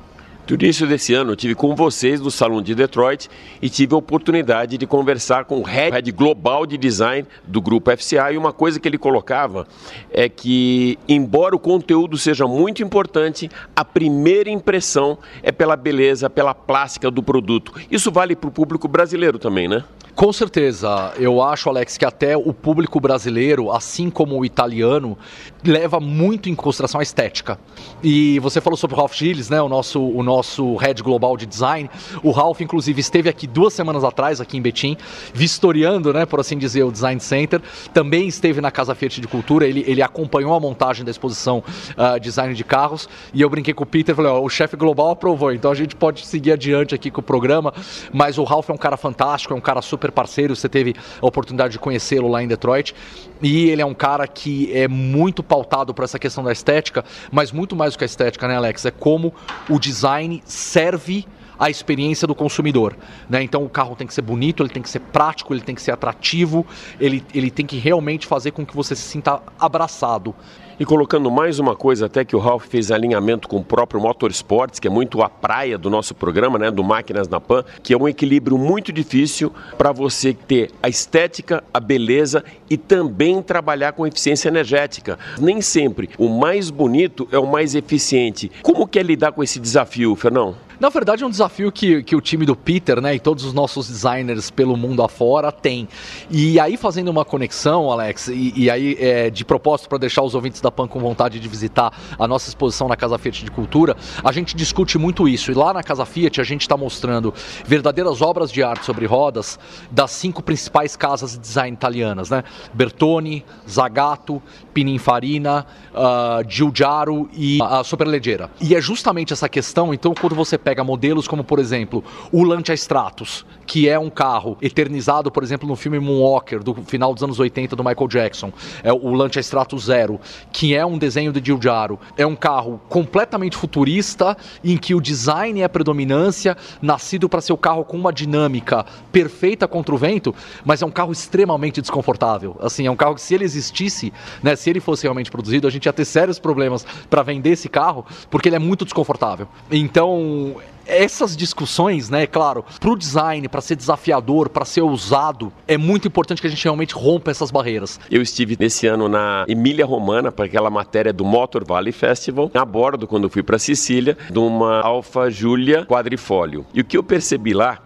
No 0.50 0.56
início 0.56 0.88
desse 0.88 1.14
ano, 1.14 1.34
eu 1.34 1.36
tive 1.36 1.54
com 1.54 1.76
vocês 1.76 2.20
no 2.20 2.32
Salão 2.32 2.60
de 2.60 2.74
Detroit 2.74 3.30
e 3.62 3.70
tive 3.70 3.94
a 3.94 3.98
oportunidade 3.98 4.80
de 4.80 4.88
conversar 4.88 5.46
com 5.46 5.60
o 5.60 5.62
head 5.62 6.12
global 6.12 6.66
de 6.66 6.76
design 6.76 7.28
do 7.46 7.62
grupo 7.62 7.96
FCA 7.96 8.32
e 8.32 8.38
uma 8.38 8.52
coisa 8.52 8.80
que 8.80 8.88
ele 8.88 8.98
colocava 8.98 9.68
é 10.10 10.28
que, 10.28 10.98
embora 11.08 11.56
o 11.56 11.60
conteúdo 11.60 12.18
seja 12.18 12.48
muito 12.48 12.82
importante, 12.82 13.48
a 13.76 13.86
primeira 13.86 14.50
impressão 14.50 15.20
é 15.44 15.52
pela 15.52 15.76
beleza, 15.76 16.32
pela 16.32 16.56
plástica 16.56 17.12
do 17.12 17.22
produto. 17.22 17.72
Isso 17.92 18.12
vale 18.12 18.36
para 18.36 18.48
o 18.48 18.52
público 18.52 18.88
brasileiro 18.88 19.38
também, 19.38 19.68
né? 19.68 19.84
Com 20.20 20.34
certeza. 20.34 21.14
Eu 21.18 21.42
acho, 21.42 21.70
Alex, 21.70 21.98
que 21.98 22.04
até 22.04 22.36
o 22.36 22.54
público 22.54 23.00
brasileiro, 23.00 23.72
assim 23.72 24.10
como 24.10 24.38
o 24.38 24.44
italiano, 24.44 25.18
leva 25.64 25.98
muito 26.02 26.50
em 26.50 26.56
consideração 26.56 27.00
a 27.00 27.04
estética. 27.04 27.58
E 28.04 28.38
você 28.40 28.60
falou 28.60 28.76
sobre 28.76 28.98
o 28.98 29.00
Ralph 29.00 29.14
Gilles, 29.14 29.50
né, 29.50 29.62
o 29.62 29.70
nosso, 29.70 30.02
o 30.02 30.22
nosso 30.22 30.76
head 30.76 31.02
global 31.02 31.38
de 31.38 31.46
design. 31.46 31.90
O 32.22 32.32
Ralph, 32.32 32.60
inclusive, 32.60 33.00
esteve 33.00 33.30
aqui 33.30 33.48
duas 33.48 33.74
semanas 33.74 34.04
atrás, 34.04 34.42
aqui 34.42 34.58
em 34.58 34.62
Betim, 34.62 34.98
vistoriando, 35.34 36.12
né, 36.12 36.26
por 36.26 36.42
assim 36.42 36.58
dizer, 36.58 36.84
o 36.84 36.92
Design 36.92 37.22
Center. 37.22 37.62
Também 37.94 38.28
esteve 38.28 38.60
na 38.60 38.72
Casa 38.72 38.94
Fiat 38.94 39.22
de 39.22 39.28
Cultura. 39.30 39.66
Ele, 39.66 39.86
ele 39.88 40.02
acompanhou 40.02 40.54
a 40.54 40.60
montagem 40.60 41.06
da 41.06 41.12
exposição 41.12 41.64
uh, 41.92 42.20
Design 42.20 42.54
de 42.54 42.64
Carros. 42.66 43.08
E 43.34 43.42
eu 43.42 43.50
brinquei 43.50 43.74
com 43.74 43.86
o 43.86 43.88
Peter, 43.88 44.14
falei, 44.14 44.32
ó, 44.32 44.42
o 44.42 44.50
chefe 44.50 44.76
global 44.76 45.12
aprovou, 45.12 45.54
então 45.54 45.72
a 45.72 45.76
gente 45.76 45.96
pode 45.96 46.26
seguir 46.26 46.52
adiante 46.52 46.94
aqui 46.94 47.10
com 47.10 47.22
o 47.22 47.24
programa. 47.24 47.74
Mas 48.12 48.38
o 48.38 48.44
Ralph 48.44 48.70
é 48.70 48.74
um 48.74 48.78
cara 48.78 48.98
fantástico, 48.98 49.54
é 49.54 49.56
um 49.56 49.62
cara 49.62 49.82
super 49.82 50.09
parceiro, 50.12 50.56
você 50.56 50.70
teve 50.70 50.96
a 51.22 51.26
oportunidade 51.26 51.74
de 51.74 51.80
conhecê-lo 51.80 52.28
lá 52.28 52.44
em 52.44 52.48
Detroit. 52.48 52.96
E 53.42 53.70
ele 53.70 53.82
é 53.82 53.86
um 53.86 53.94
cara 53.94 54.28
que 54.28 54.72
é 54.74 54.88
muito 54.88 55.42
pautado 55.42 55.94
por 55.94 56.04
essa 56.04 56.20
questão 56.20 56.44
da 56.44 56.52
estética, 56.52 57.04
mas 57.32 57.52
muito 57.52 57.76
mais 57.76 57.94
do 57.94 57.98
que 57.98 58.04
a 58.04 58.06
estética, 58.06 58.48
né, 58.48 58.56
Alex? 58.56 58.86
É 58.86 58.92
como 58.92 59.34
o 59.70 59.80
design 59.80 60.42
serve 60.46 61.26
a 61.60 61.70
experiência 61.70 62.26
do 62.26 62.34
consumidor. 62.34 62.96
Né? 63.30 63.44
Então 63.44 63.64
o 63.64 63.70
carro 63.70 63.96
tem 63.96 64.08
que 64.08 64.14
ser 64.14 64.22
bonito, 64.22 64.64
ele 64.64 64.70
tem 64.70 64.82
que 64.82 64.90
ser 64.90 65.00
prático, 65.00 65.54
ele 65.54 65.62
tem 65.62 65.76
que 65.76 65.82
ser 65.82 65.92
atrativo, 65.92 66.66
ele, 67.00 67.24
ele 67.34 67.52
tem 67.52 67.66
que 67.66 67.78
realmente 67.78 68.26
fazer 68.26 68.52
com 68.52 68.66
que 68.66 68.76
você 68.76 68.96
se 68.96 69.02
sinta 69.02 69.42
abraçado. 69.60 70.34
E 70.80 70.86
colocando 70.86 71.30
mais 71.30 71.60
uma 71.60 71.76
coisa, 71.76 72.06
até 72.06 72.24
que 72.24 72.38
o 72.38 72.40
Ralph 72.40 72.68
fez 72.68 72.90
alinhamento 72.90 73.50
com 73.50 73.58
o 73.58 73.64
próprio 73.64 74.00
Motorsports, 74.00 74.80
que 74.80 74.88
é 74.88 74.90
muito 74.90 75.22
a 75.22 75.28
praia 75.28 75.78
do 75.78 75.90
nosso 75.90 76.16
programa, 76.16 76.58
né, 76.58 76.72
do 76.72 76.82
Máquinas 76.86 77.28
na 77.28 77.38
Pan, 77.38 77.66
que 77.84 77.94
é 77.94 77.98
um 77.98 78.08
equilíbrio 78.08 78.58
muito 78.58 78.94
difícil 78.94 79.52
para 79.78 79.92
você 79.92 80.34
ter 80.34 80.72
a 80.82 80.88
estética, 80.88 81.62
a 81.74 81.82
beleza 81.82 82.46
e 82.70 82.78
também 82.78 83.42
trabalhar 83.42 83.92
com 83.92 84.08
eficiência 84.08 84.48
energética. 84.48 85.20
Nem 85.38 85.60
sempre 85.60 86.12
o 86.18 86.30
mais 86.30 86.70
bonito 86.70 87.28
é 87.30 87.38
o 87.38 87.46
mais 87.46 87.76
eficiente. 87.76 88.50
Como 88.62 88.88
que 88.88 89.00
é 89.00 89.04
lidar 89.04 89.34
com 89.34 89.44
esse 89.44 89.60
desafio, 89.60 90.16
Fernão? 90.16 90.69
Na 90.80 90.88
verdade, 90.88 91.26
é 91.26 91.28
um 91.28 91.30
desafio 91.30 91.74
que, 91.74 92.02
que 92.04 92.16
o 92.16 92.22
time 92.22 92.46
do 92.46 92.56
Peter, 92.56 93.02
né, 93.02 93.14
e 93.14 93.20
todos 93.20 93.44
os 93.44 93.52
nossos 93.54 93.90
designers 93.90 94.50
pelo 94.50 94.78
mundo 94.78 95.04
afora 95.04 95.52
tem. 95.52 95.90
E 96.32 96.58
aí, 96.58 96.78
fazendo 96.78 97.10
uma 97.10 97.26
conexão, 97.26 97.92
Alex, 97.92 98.30
e, 98.30 98.54
e 98.56 98.70
aí, 98.70 98.96
é, 98.98 99.30
de 99.30 99.44
propósito, 99.44 99.90
para 99.90 99.98
deixar 99.98 100.22
os 100.24 100.36
ouvintes 100.36 100.62
da 100.62 100.72
PAN 100.72 100.88
com 100.88 100.98
vontade 100.98 101.38
de 101.38 101.48
visitar 101.50 101.92
a 102.18 102.26
nossa 102.26 102.48
exposição 102.48 102.88
na 102.88 102.96
Casa 102.96 103.18
Fiat 103.18 103.44
de 103.44 103.52
Cultura, 103.52 103.98
a 104.24 104.32
gente 104.32 104.56
discute 104.56 104.98
muito 104.98 105.28
isso. 105.28 105.52
E 105.52 105.54
lá 105.54 105.74
na 105.74 105.84
Casa 105.84 106.06
Fiat, 106.06 106.40
a 106.40 106.46
gente 106.46 106.62
está 106.62 106.78
mostrando 106.78 107.34
verdadeiras 107.66 108.22
obras 108.22 108.50
de 108.50 108.64
arte 108.64 108.86
sobre 108.86 109.06
rodas 109.06 109.60
das 109.92 110.12
cinco 110.12 110.42
principais 110.42 110.96
casas 110.96 111.34
de 111.34 111.40
design 111.40 111.76
italianas, 111.76 112.30
né? 112.30 112.42
Bertoni, 112.74 113.44
Zagato, 113.70 114.42
Pininfarina, 114.74 115.66
uh, 115.92 116.50
Giugiaro 116.50 117.30
e 117.34 117.60
a 117.62 117.84
Superleggera. 117.84 118.50
E 118.62 118.76
é 118.76 118.80
justamente 118.80 119.34
essa 119.34 119.50
questão, 119.50 119.94
então, 119.94 120.14
quando 120.14 120.36
você 120.36 120.58
pega 120.58 120.69
pega 120.70 120.84
modelos 120.84 121.28
como, 121.28 121.44
por 121.44 121.58
exemplo, 121.58 122.04
o 122.32 122.44
Lancia 122.44 122.76
Stratos, 122.76 123.44
que 123.66 123.90
é 123.90 123.98
um 123.98 124.08
carro 124.08 124.56
eternizado, 124.62 125.32
por 125.32 125.42
exemplo, 125.42 125.68
no 125.68 125.76
filme 125.76 125.98
Moonwalker, 126.00 126.62
do 126.62 126.76
final 126.76 127.12
dos 127.12 127.24
anos 127.24 127.40
80 127.40 127.76
do 127.76 127.84
Michael 127.84 128.08
Jackson. 128.08 128.54
É 128.84 128.94
o 128.94 129.12
Lancia 129.16 129.40
Stratos 129.40 129.86
Zero, 129.86 130.20
que 130.52 130.76
é 130.76 130.86
um 130.86 130.96
desenho 130.96 131.34
de 131.34 131.42
Giugiaro. 131.44 132.00
É 132.16 132.24
um 132.24 132.36
carro 132.36 132.80
completamente 132.88 133.58
futurista, 133.58 134.38
em 134.64 134.78
que 134.78 134.94
o 134.94 135.02
design 135.02 135.60
é 135.60 135.64
a 135.64 135.70
predominância, 135.70 136.56
nascido 136.80 137.28
para 137.28 137.42
ser 137.42 137.54
o 137.54 137.58
carro 137.58 137.84
com 137.84 137.98
uma 137.98 138.14
dinâmica 138.14 138.86
perfeita 139.12 139.68
contra 139.68 139.96
o 139.96 139.98
vento, 139.98 140.36
mas 140.64 140.84
é 140.84 140.86
um 140.86 140.92
carro 140.92 141.12
extremamente 141.12 141.82
desconfortável. 141.82 142.56
Assim, 142.60 142.86
é 142.86 142.92
um 142.92 142.96
carro 142.96 143.16
que 143.16 143.22
se 143.22 143.34
ele 143.34 143.44
existisse, 143.44 144.14
né, 144.44 144.56
se 144.56 144.70
ele 144.70 144.80
fosse 144.80 145.02
realmente 145.02 145.32
produzido, 145.32 145.68
a 145.68 145.72
gente 145.72 145.88
ia 145.88 145.94
ter 145.94 146.06
sérios 146.06 146.38
problemas 146.38 146.86
para 147.10 147.24
vender 147.24 147.50
esse 147.50 147.68
carro, 147.68 148.06
porque 148.30 148.50
ele 148.50 148.56
é 148.56 148.60
muito 148.60 148.86
desconfortável. 148.86 149.48
Então, 149.72 150.59
essas 150.90 151.38
discussões, 151.38 152.10
né, 152.10 152.26
claro, 152.26 152.66
para 152.80 152.90
o 152.90 152.98
design, 152.98 153.48
para 153.48 153.62
ser 153.62 153.76
desafiador, 153.76 154.50
para 154.50 154.66
ser 154.66 154.82
usado, 154.82 155.54
é 155.68 155.78
muito 155.78 156.08
importante 156.08 156.42
que 156.42 156.48
a 156.48 156.50
gente 156.50 156.64
realmente 156.64 156.96
rompa 156.96 157.30
essas 157.30 157.52
barreiras. 157.52 158.00
Eu 158.10 158.22
estive 158.22 158.58
nesse 158.60 158.88
ano 158.88 159.08
na 159.08 159.46
Emília 159.48 159.86
Romana 159.86 160.32
para 160.32 160.46
aquela 160.46 160.70
matéria 160.70 161.14
do 161.14 161.24
Motor 161.24 161.64
Valley 161.64 161.92
Festival, 161.92 162.50
a 162.54 162.66
bordo 162.66 163.08
quando 163.08 163.30
fui 163.30 163.44
para 163.44 163.60
Sicília, 163.60 164.18
de 164.30 164.40
uma 164.40 164.82
Alfa 164.82 165.30
Giulia 165.30 165.86
quadrifólio. 165.86 166.66
E 166.74 166.82
o 166.82 166.84
que 166.84 166.98
eu 166.98 167.04
percebi 167.04 167.54
lá 167.54 167.80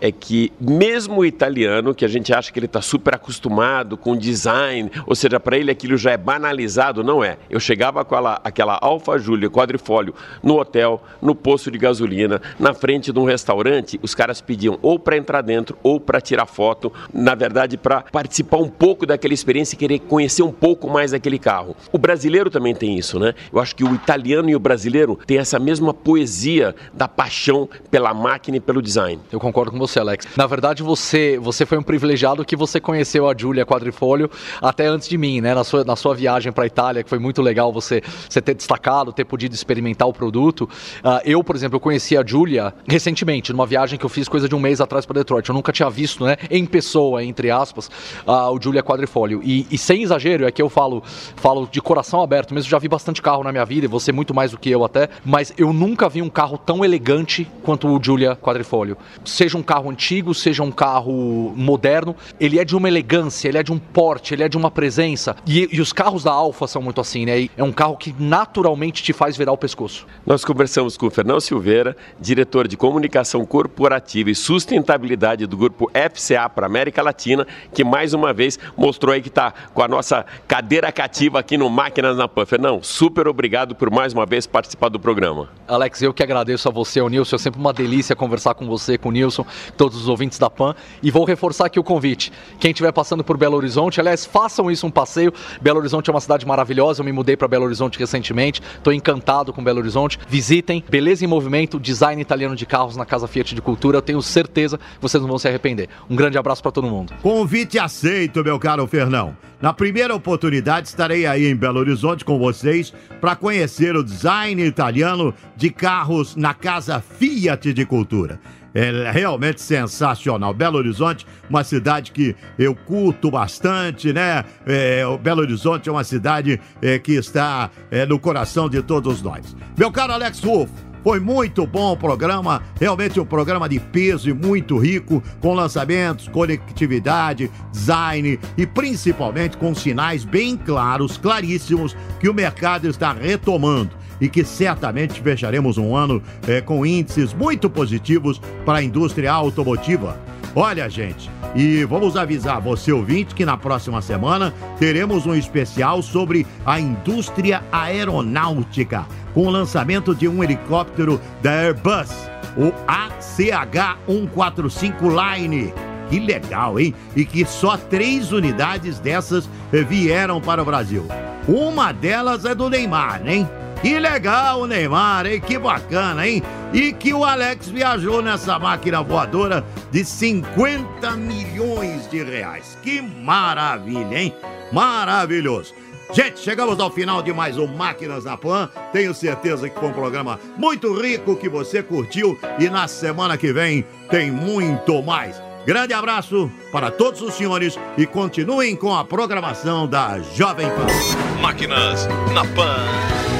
é 0.00 0.10
que 0.10 0.52
mesmo 0.58 1.20
o 1.20 1.26
italiano, 1.26 1.94
que 1.94 2.04
a 2.04 2.08
gente 2.08 2.32
acha 2.32 2.52
que 2.52 2.58
ele 2.58 2.66
está 2.66 2.80
super 2.80 3.14
acostumado 3.14 3.96
com 3.96 4.16
design, 4.16 4.90
ou 5.06 5.14
seja, 5.14 5.38
para 5.38 5.58
ele 5.58 5.70
aquilo 5.70 5.96
já 5.96 6.12
é 6.12 6.16
banalizado, 6.16 7.04
não 7.04 7.22
é. 7.22 7.36
Eu 7.48 7.60
chegava 7.60 8.04
com 8.04 8.14
aquela, 8.14 8.40
aquela 8.42 8.78
Alfa 8.80 9.18
Júlia 9.18 9.50
quadrifólio 9.50 10.14
no 10.42 10.58
hotel, 10.58 11.02
no 11.20 11.34
posto 11.34 11.70
de 11.70 11.78
gasolina, 11.78 12.40
na 12.58 12.72
frente 12.72 13.12
de 13.12 13.18
um 13.18 13.24
restaurante, 13.24 14.00
os 14.02 14.14
caras 14.14 14.40
pediam 14.40 14.78
ou 14.80 14.98
para 14.98 15.16
entrar 15.16 15.42
dentro 15.42 15.76
ou 15.82 16.00
para 16.00 16.20
tirar 16.20 16.46
foto, 16.46 16.92
na 17.12 17.34
verdade 17.34 17.76
para 17.76 18.02
participar 18.02 18.58
um 18.58 18.68
pouco 18.68 19.04
daquela 19.04 19.34
experiência 19.34 19.74
e 19.74 19.78
querer 19.78 19.98
conhecer 19.98 20.42
um 20.42 20.52
pouco 20.52 20.88
mais 20.88 21.10
daquele 21.10 21.38
carro. 21.38 21.76
O 21.92 21.98
brasileiro 21.98 22.50
também 22.50 22.74
tem 22.74 22.96
isso, 22.96 23.18
né? 23.18 23.34
Eu 23.52 23.60
acho 23.60 23.74
que 23.74 23.84
o 23.84 23.94
italiano 23.94 24.48
e 24.48 24.56
o 24.56 24.60
brasileiro 24.60 25.18
têm 25.26 25.38
essa 25.38 25.58
mesma 25.58 25.92
poesia 25.92 26.74
da 26.92 27.08
paixão 27.08 27.68
pela 27.90 28.14
máquina 28.14 28.56
e 28.56 28.60
pelo 28.60 28.80
design. 28.80 29.20
Eu 29.30 29.40
concordo 29.40 29.72
com 29.72 29.78
você 29.78 29.89
você, 29.90 29.98
Alex. 29.98 30.28
Na 30.36 30.46
verdade, 30.46 30.82
você, 30.82 31.38
você 31.38 31.66
foi 31.66 31.76
um 31.76 31.82
privilegiado 31.82 32.44
que 32.44 32.56
você 32.56 32.80
conheceu 32.80 33.28
a 33.28 33.34
Julia 33.36 33.66
Quadrifolio 33.66 34.30
até 34.62 34.86
antes 34.86 35.08
de 35.08 35.18
mim, 35.18 35.40
né? 35.40 35.54
Na 35.54 35.64
sua, 35.64 35.84
na 35.84 35.96
sua 35.96 36.14
viagem 36.14 36.52
para 36.52 36.64
a 36.64 36.66
Itália, 36.66 37.02
que 37.02 37.10
foi 37.10 37.18
muito 37.18 37.42
legal 37.42 37.72
você, 37.72 38.02
você 38.28 38.40
ter 38.40 38.54
destacado, 38.54 39.12
ter 39.12 39.24
podido 39.24 39.54
experimentar 39.54 40.08
o 40.08 40.12
produto. 40.12 40.62
Uh, 41.04 41.20
eu, 41.24 41.42
por 41.42 41.56
exemplo, 41.56 41.80
conheci 41.80 42.16
a 42.16 42.24
Julia 42.24 42.72
recentemente, 42.86 43.52
numa 43.52 43.66
viagem 43.66 43.98
que 43.98 44.04
eu 44.04 44.08
fiz 44.08 44.28
coisa 44.28 44.48
de 44.48 44.54
um 44.54 44.60
mês 44.60 44.80
atrás 44.80 45.04
para 45.04 45.14
Detroit. 45.14 45.48
Eu 45.48 45.54
nunca 45.54 45.72
tinha 45.72 45.90
visto, 45.90 46.24
né, 46.24 46.36
em 46.50 46.64
pessoa, 46.64 47.24
entre 47.24 47.50
aspas, 47.50 47.88
uh, 48.26 48.54
o 48.54 48.60
Julia 48.60 48.82
Quadrifolio. 48.82 49.40
E, 49.42 49.66
e, 49.70 49.78
sem 49.78 50.02
exagero, 50.02 50.46
é 50.46 50.52
que 50.52 50.62
eu 50.62 50.68
falo, 50.68 51.02
falo 51.36 51.68
de 51.70 51.80
coração 51.80 52.22
aberto, 52.22 52.54
mesmo 52.54 52.70
já 52.70 52.78
vi 52.78 52.88
bastante 52.88 53.20
carro 53.20 53.42
na 53.42 53.50
minha 53.50 53.64
vida, 53.64 53.86
e 53.86 53.88
você 53.88 54.12
muito 54.12 54.34
mais 54.34 54.52
do 54.52 54.58
que 54.58 54.70
eu 54.70 54.84
até, 54.84 55.08
mas 55.24 55.52
eu 55.58 55.72
nunca 55.72 56.08
vi 56.08 56.22
um 56.22 56.28
carro 56.28 56.56
tão 56.58 56.84
elegante 56.84 57.48
quanto 57.62 57.88
o 57.88 58.00
Julia 58.02 58.36
Quadrifolio. 58.36 58.96
Seja 59.24 59.56
um 59.56 59.62
carro 59.62 59.79
carro 59.80 59.90
antigo, 59.90 60.34
seja 60.34 60.62
um 60.62 60.70
carro 60.70 61.54
moderno, 61.56 62.14
ele 62.38 62.58
é 62.58 62.64
de 62.64 62.76
uma 62.76 62.86
elegância, 62.86 63.48
ele 63.48 63.56
é 63.56 63.62
de 63.62 63.72
um 63.72 63.78
porte, 63.78 64.34
ele 64.34 64.42
é 64.42 64.48
de 64.48 64.56
uma 64.56 64.70
presença. 64.70 65.34
E, 65.46 65.68
e 65.72 65.80
os 65.80 65.92
carros 65.92 66.22
da 66.22 66.30
Alfa 66.30 66.66
são 66.66 66.82
muito 66.82 67.00
assim, 67.00 67.24
né? 67.24 67.48
É 67.56 67.64
um 67.64 67.72
carro 67.72 67.96
que 67.96 68.14
naturalmente 68.18 69.02
te 69.02 69.12
faz 69.12 69.36
virar 69.36 69.52
o 69.52 69.56
pescoço. 69.56 70.06
Nós 70.26 70.44
conversamos 70.44 70.98
com 70.98 71.06
o 71.06 71.10
Fernão 71.10 71.40
Silveira, 71.40 71.96
diretor 72.20 72.68
de 72.68 72.76
comunicação 72.76 73.44
corporativa 73.46 74.30
e 74.30 74.34
sustentabilidade 74.34 75.46
do 75.46 75.56
grupo 75.56 75.90
FCA 75.94 76.48
para 76.48 76.66
América 76.66 77.02
Latina, 77.02 77.46
que 77.72 77.82
mais 77.82 78.12
uma 78.12 78.34
vez 78.34 78.58
mostrou 78.76 79.14
aí 79.14 79.22
que 79.22 79.28
está 79.28 79.54
com 79.72 79.82
a 79.82 79.88
nossa 79.88 80.26
cadeira 80.46 80.92
cativa 80.92 81.38
aqui 81.38 81.56
no 81.56 81.70
Máquinas 81.70 82.18
na 82.18 82.28
Pan. 82.28 82.44
Fernão, 82.44 82.82
super 82.82 83.26
obrigado 83.26 83.74
por 83.74 83.90
mais 83.90 84.12
uma 84.12 84.26
vez 84.26 84.46
participar 84.46 84.90
do 84.90 85.00
programa. 85.00 85.48
Alex, 85.66 86.02
eu 86.02 86.12
que 86.12 86.22
agradeço 86.22 86.68
a 86.68 86.72
você, 86.72 87.00
o 87.00 87.08
Nilson. 87.08 87.36
É 87.36 87.38
sempre 87.38 87.58
uma 87.58 87.72
delícia 87.72 88.14
conversar 88.14 88.54
com 88.54 88.66
você, 88.66 88.98
com 88.98 89.08
o 89.08 89.12
Nilson 89.12 89.46
todos 89.70 89.96
os 90.00 90.08
ouvintes 90.08 90.38
da 90.38 90.50
PAN. 90.50 90.74
E 91.02 91.10
vou 91.10 91.24
reforçar 91.24 91.66
aqui 91.66 91.78
o 91.78 91.84
convite. 91.84 92.32
Quem 92.58 92.70
estiver 92.70 92.92
passando 92.92 93.24
por 93.24 93.36
Belo 93.36 93.56
Horizonte, 93.56 94.00
aliás, 94.00 94.24
façam 94.24 94.70
isso 94.70 94.86
um 94.86 94.90
passeio. 94.90 95.32
Belo 95.60 95.78
Horizonte 95.78 96.08
é 96.08 96.12
uma 96.12 96.20
cidade 96.20 96.46
maravilhosa. 96.46 97.00
Eu 97.00 97.04
me 97.04 97.12
mudei 97.12 97.36
para 97.36 97.48
Belo 97.48 97.64
Horizonte 97.64 97.98
recentemente. 97.98 98.60
Estou 98.76 98.92
encantado 98.92 99.52
com 99.52 99.62
Belo 99.62 99.78
Horizonte. 99.78 100.18
Visitem. 100.28 100.84
Beleza 100.88 101.24
em 101.24 101.28
Movimento, 101.28 101.78
design 101.78 102.20
italiano 102.20 102.56
de 102.56 102.66
carros 102.66 102.96
na 102.96 103.04
Casa 103.04 103.26
Fiat 103.26 103.54
de 103.54 103.62
Cultura. 103.62 103.98
Eu 103.98 104.02
tenho 104.02 104.20
certeza 104.22 104.78
que 104.78 105.00
vocês 105.00 105.20
não 105.20 105.28
vão 105.28 105.38
se 105.38 105.48
arrepender. 105.48 105.88
Um 106.08 106.16
grande 106.16 106.38
abraço 106.38 106.62
para 106.62 106.72
todo 106.72 106.88
mundo. 106.88 107.12
Convite 107.22 107.78
aceito, 107.78 108.42
meu 108.42 108.58
caro 108.58 108.86
Fernão. 108.86 109.36
Na 109.60 109.74
primeira 109.74 110.14
oportunidade, 110.14 110.88
estarei 110.88 111.26
aí 111.26 111.46
em 111.46 111.54
Belo 111.54 111.80
Horizonte 111.80 112.24
com 112.24 112.38
vocês 112.38 112.94
para 113.20 113.36
conhecer 113.36 113.94
o 113.94 114.02
design 114.02 114.64
italiano 114.64 115.34
de 115.54 115.68
carros 115.68 116.34
na 116.34 116.54
Casa 116.54 117.00
Fiat 117.00 117.74
de 117.74 117.84
Cultura 117.84 118.40
é 118.74 119.10
realmente 119.10 119.60
sensacional. 119.60 120.54
Belo 120.54 120.78
Horizonte, 120.78 121.26
uma 121.48 121.64
cidade 121.64 122.12
que 122.12 122.34
eu 122.58 122.74
curto 122.74 123.30
bastante, 123.30 124.12
né? 124.12 124.44
É, 124.66 125.06
o 125.06 125.18
Belo 125.18 125.40
Horizonte 125.40 125.88
é 125.88 125.92
uma 125.92 126.04
cidade 126.04 126.60
é, 126.80 126.98
que 126.98 127.12
está 127.12 127.70
é, 127.90 128.06
no 128.06 128.18
coração 128.18 128.68
de 128.68 128.82
todos 128.82 129.22
nós. 129.22 129.56
Meu 129.76 129.90
caro 129.90 130.12
Alex 130.12 130.40
Rufo, 130.40 130.72
foi 131.02 131.18
muito 131.18 131.66
bom 131.66 131.92
o 131.92 131.96
programa, 131.96 132.62
realmente 132.78 133.18
um 133.18 133.24
programa 133.24 133.68
de 133.68 133.80
peso 133.80 134.28
e 134.28 134.34
muito 134.34 134.76
rico, 134.76 135.22
com 135.40 135.54
lançamentos, 135.54 136.28
conectividade, 136.28 137.50
design 137.72 138.38
e 138.56 138.66
principalmente 138.66 139.56
com 139.56 139.74
sinais 139.74 140.24
bem 140.24 140.56
claros, 140.56 141.16
claríssimos, 141.16 141.96
que 142.18 142.28
o 142.28 142.34
mercado 142.34 142.86
está 142.86 143.12
retomando 143.12 143.99
e 144.20 144.28
que 144.28 144.44
certamente 144.44 145.20
fecharemos 145.20 145.78
um 145.78 145.96
ano 145.96 146.22
é, 146.46 146.60
com 146.60 146.84
índices 146.84 147.32
muito 147.32 147.70
positivos 147.70 148.40
para 148.64 148.78
a 148.78 148.82
indústria 148.82 149.32
automotiva. 149.32 150.18
Olha, 150.54 150.88
gente, 150.90 151.30
e 151.54 151.84
vamos 151.84 152.16
avisar 152.16 152.60
você 152.60 152.92
ouvinte 152.92 153.34
que 153.34 153.44
na 153.44 153.56
próxima 153.56 154.00
semana 154.02 154.52
teremos 154.78 155.26
um 155.26 155.34
especial 155.34 156.00
sobre 156.02 156.46
a 156.66 156.78
indústria 156.80 157.62
aeronáutica, 157.70 159.06
com 159.32 159.46
o 159.46 159.50
lançamento 159.50 160.12
de 160.14 160.26
um 160.26 160.42
helicóptero 160.42 161.20
da 161.40 161.52
Airbus, 161.52 162.10
o 162.56 162.72
ACH-145 162.86 165.38
Line. 165.38 165.72
Que 166.08 166.18
legal, 166.18 166.80
hein? 166.80 166.92
E 167.14 167.24
que 167.24 167.44
só 167.44 167.76
três 167.76 168.32
unidades 168.32 168.98
dessas 168.98 169.48
vieram 169.88 170.40
para 170.40 170.60
o 170.60 170.64
Brasil. 170.64 171.06
Uma 171.46 171.92
delas 171.92 172.44
é 172.44 172.56
do 172.56 172.68
Neymar, 172.68 173.22
hein? 173.24 173.48
Que 173.82 173.98
legal 173.98 174.60
o 174.60 174.66
Neymar, 174.66 175.26
hein? 175.26 175.40
Que 175.40 175.58
bacana, 175.58 176.28
hein? 176.28 176.42
E 176.72 176.92
que 176.92 177.14
o 177.14 177.24
Alex 177.24 177.68
viajou 177.68 178.20
nessa 178.20 178.58
máquina 178.58 179.02
voadora 179.02 179.64
de 179.90 180.04
50 180.04 181.12
milhões 181.12 182.08
de 182.10 182.22
reais. 182.22 182.76
Que 182.82 183.00
maravilha, 183.00 184.18
hein? 184.18 184.34
Maravilhoso. 184.70 185.74
Gente, 186.12 186.40
chegamos 186.40 186.78
ao 186.78 186.90
final 186.90 187.22
de 187.22 187.32
mais 187.32 187.56
um 187.56 187.66
Máquinas 187.66 188.24
na 188.24 188.36
Pan. 188.36 188.68
Tenho 188.92 189.14
certeza 189.14 189.68
que 189.70 189.78
foi 189.78 189.88
um 189.88 189.94
programa 189.94 190.38
muito 190.58 190.92
rico 190.92 191.36
que 191.36 191.48
você 191.48 191.82
curtiu 191.82 192.38
e 192.58 192.68
na 192.68 192.86
semana 192.86 193.38
que 193.38 193.52
vem 193.52 193.84
tem 194.10 194.30
muito 194.30 195.02
mais. 195.02 195.40
Grande 195.64 195.94
abraço 195.94 196.50
para 196.70 196.90
todos 196.90 197.22
os 197.22 197.34
senhores 197.34 197.78
e 197.96 198.06
continuem 198.06 198.76
com 198.76 198.94
a 198.94 199.04
programação 199.04 199.86
da 199.86 200.18
Jovem 200.18 200.68
Pan. 200.68 201.40
Máquinas 201.40 202.06
na 202.34 202.44
Pan. 202.44 203.39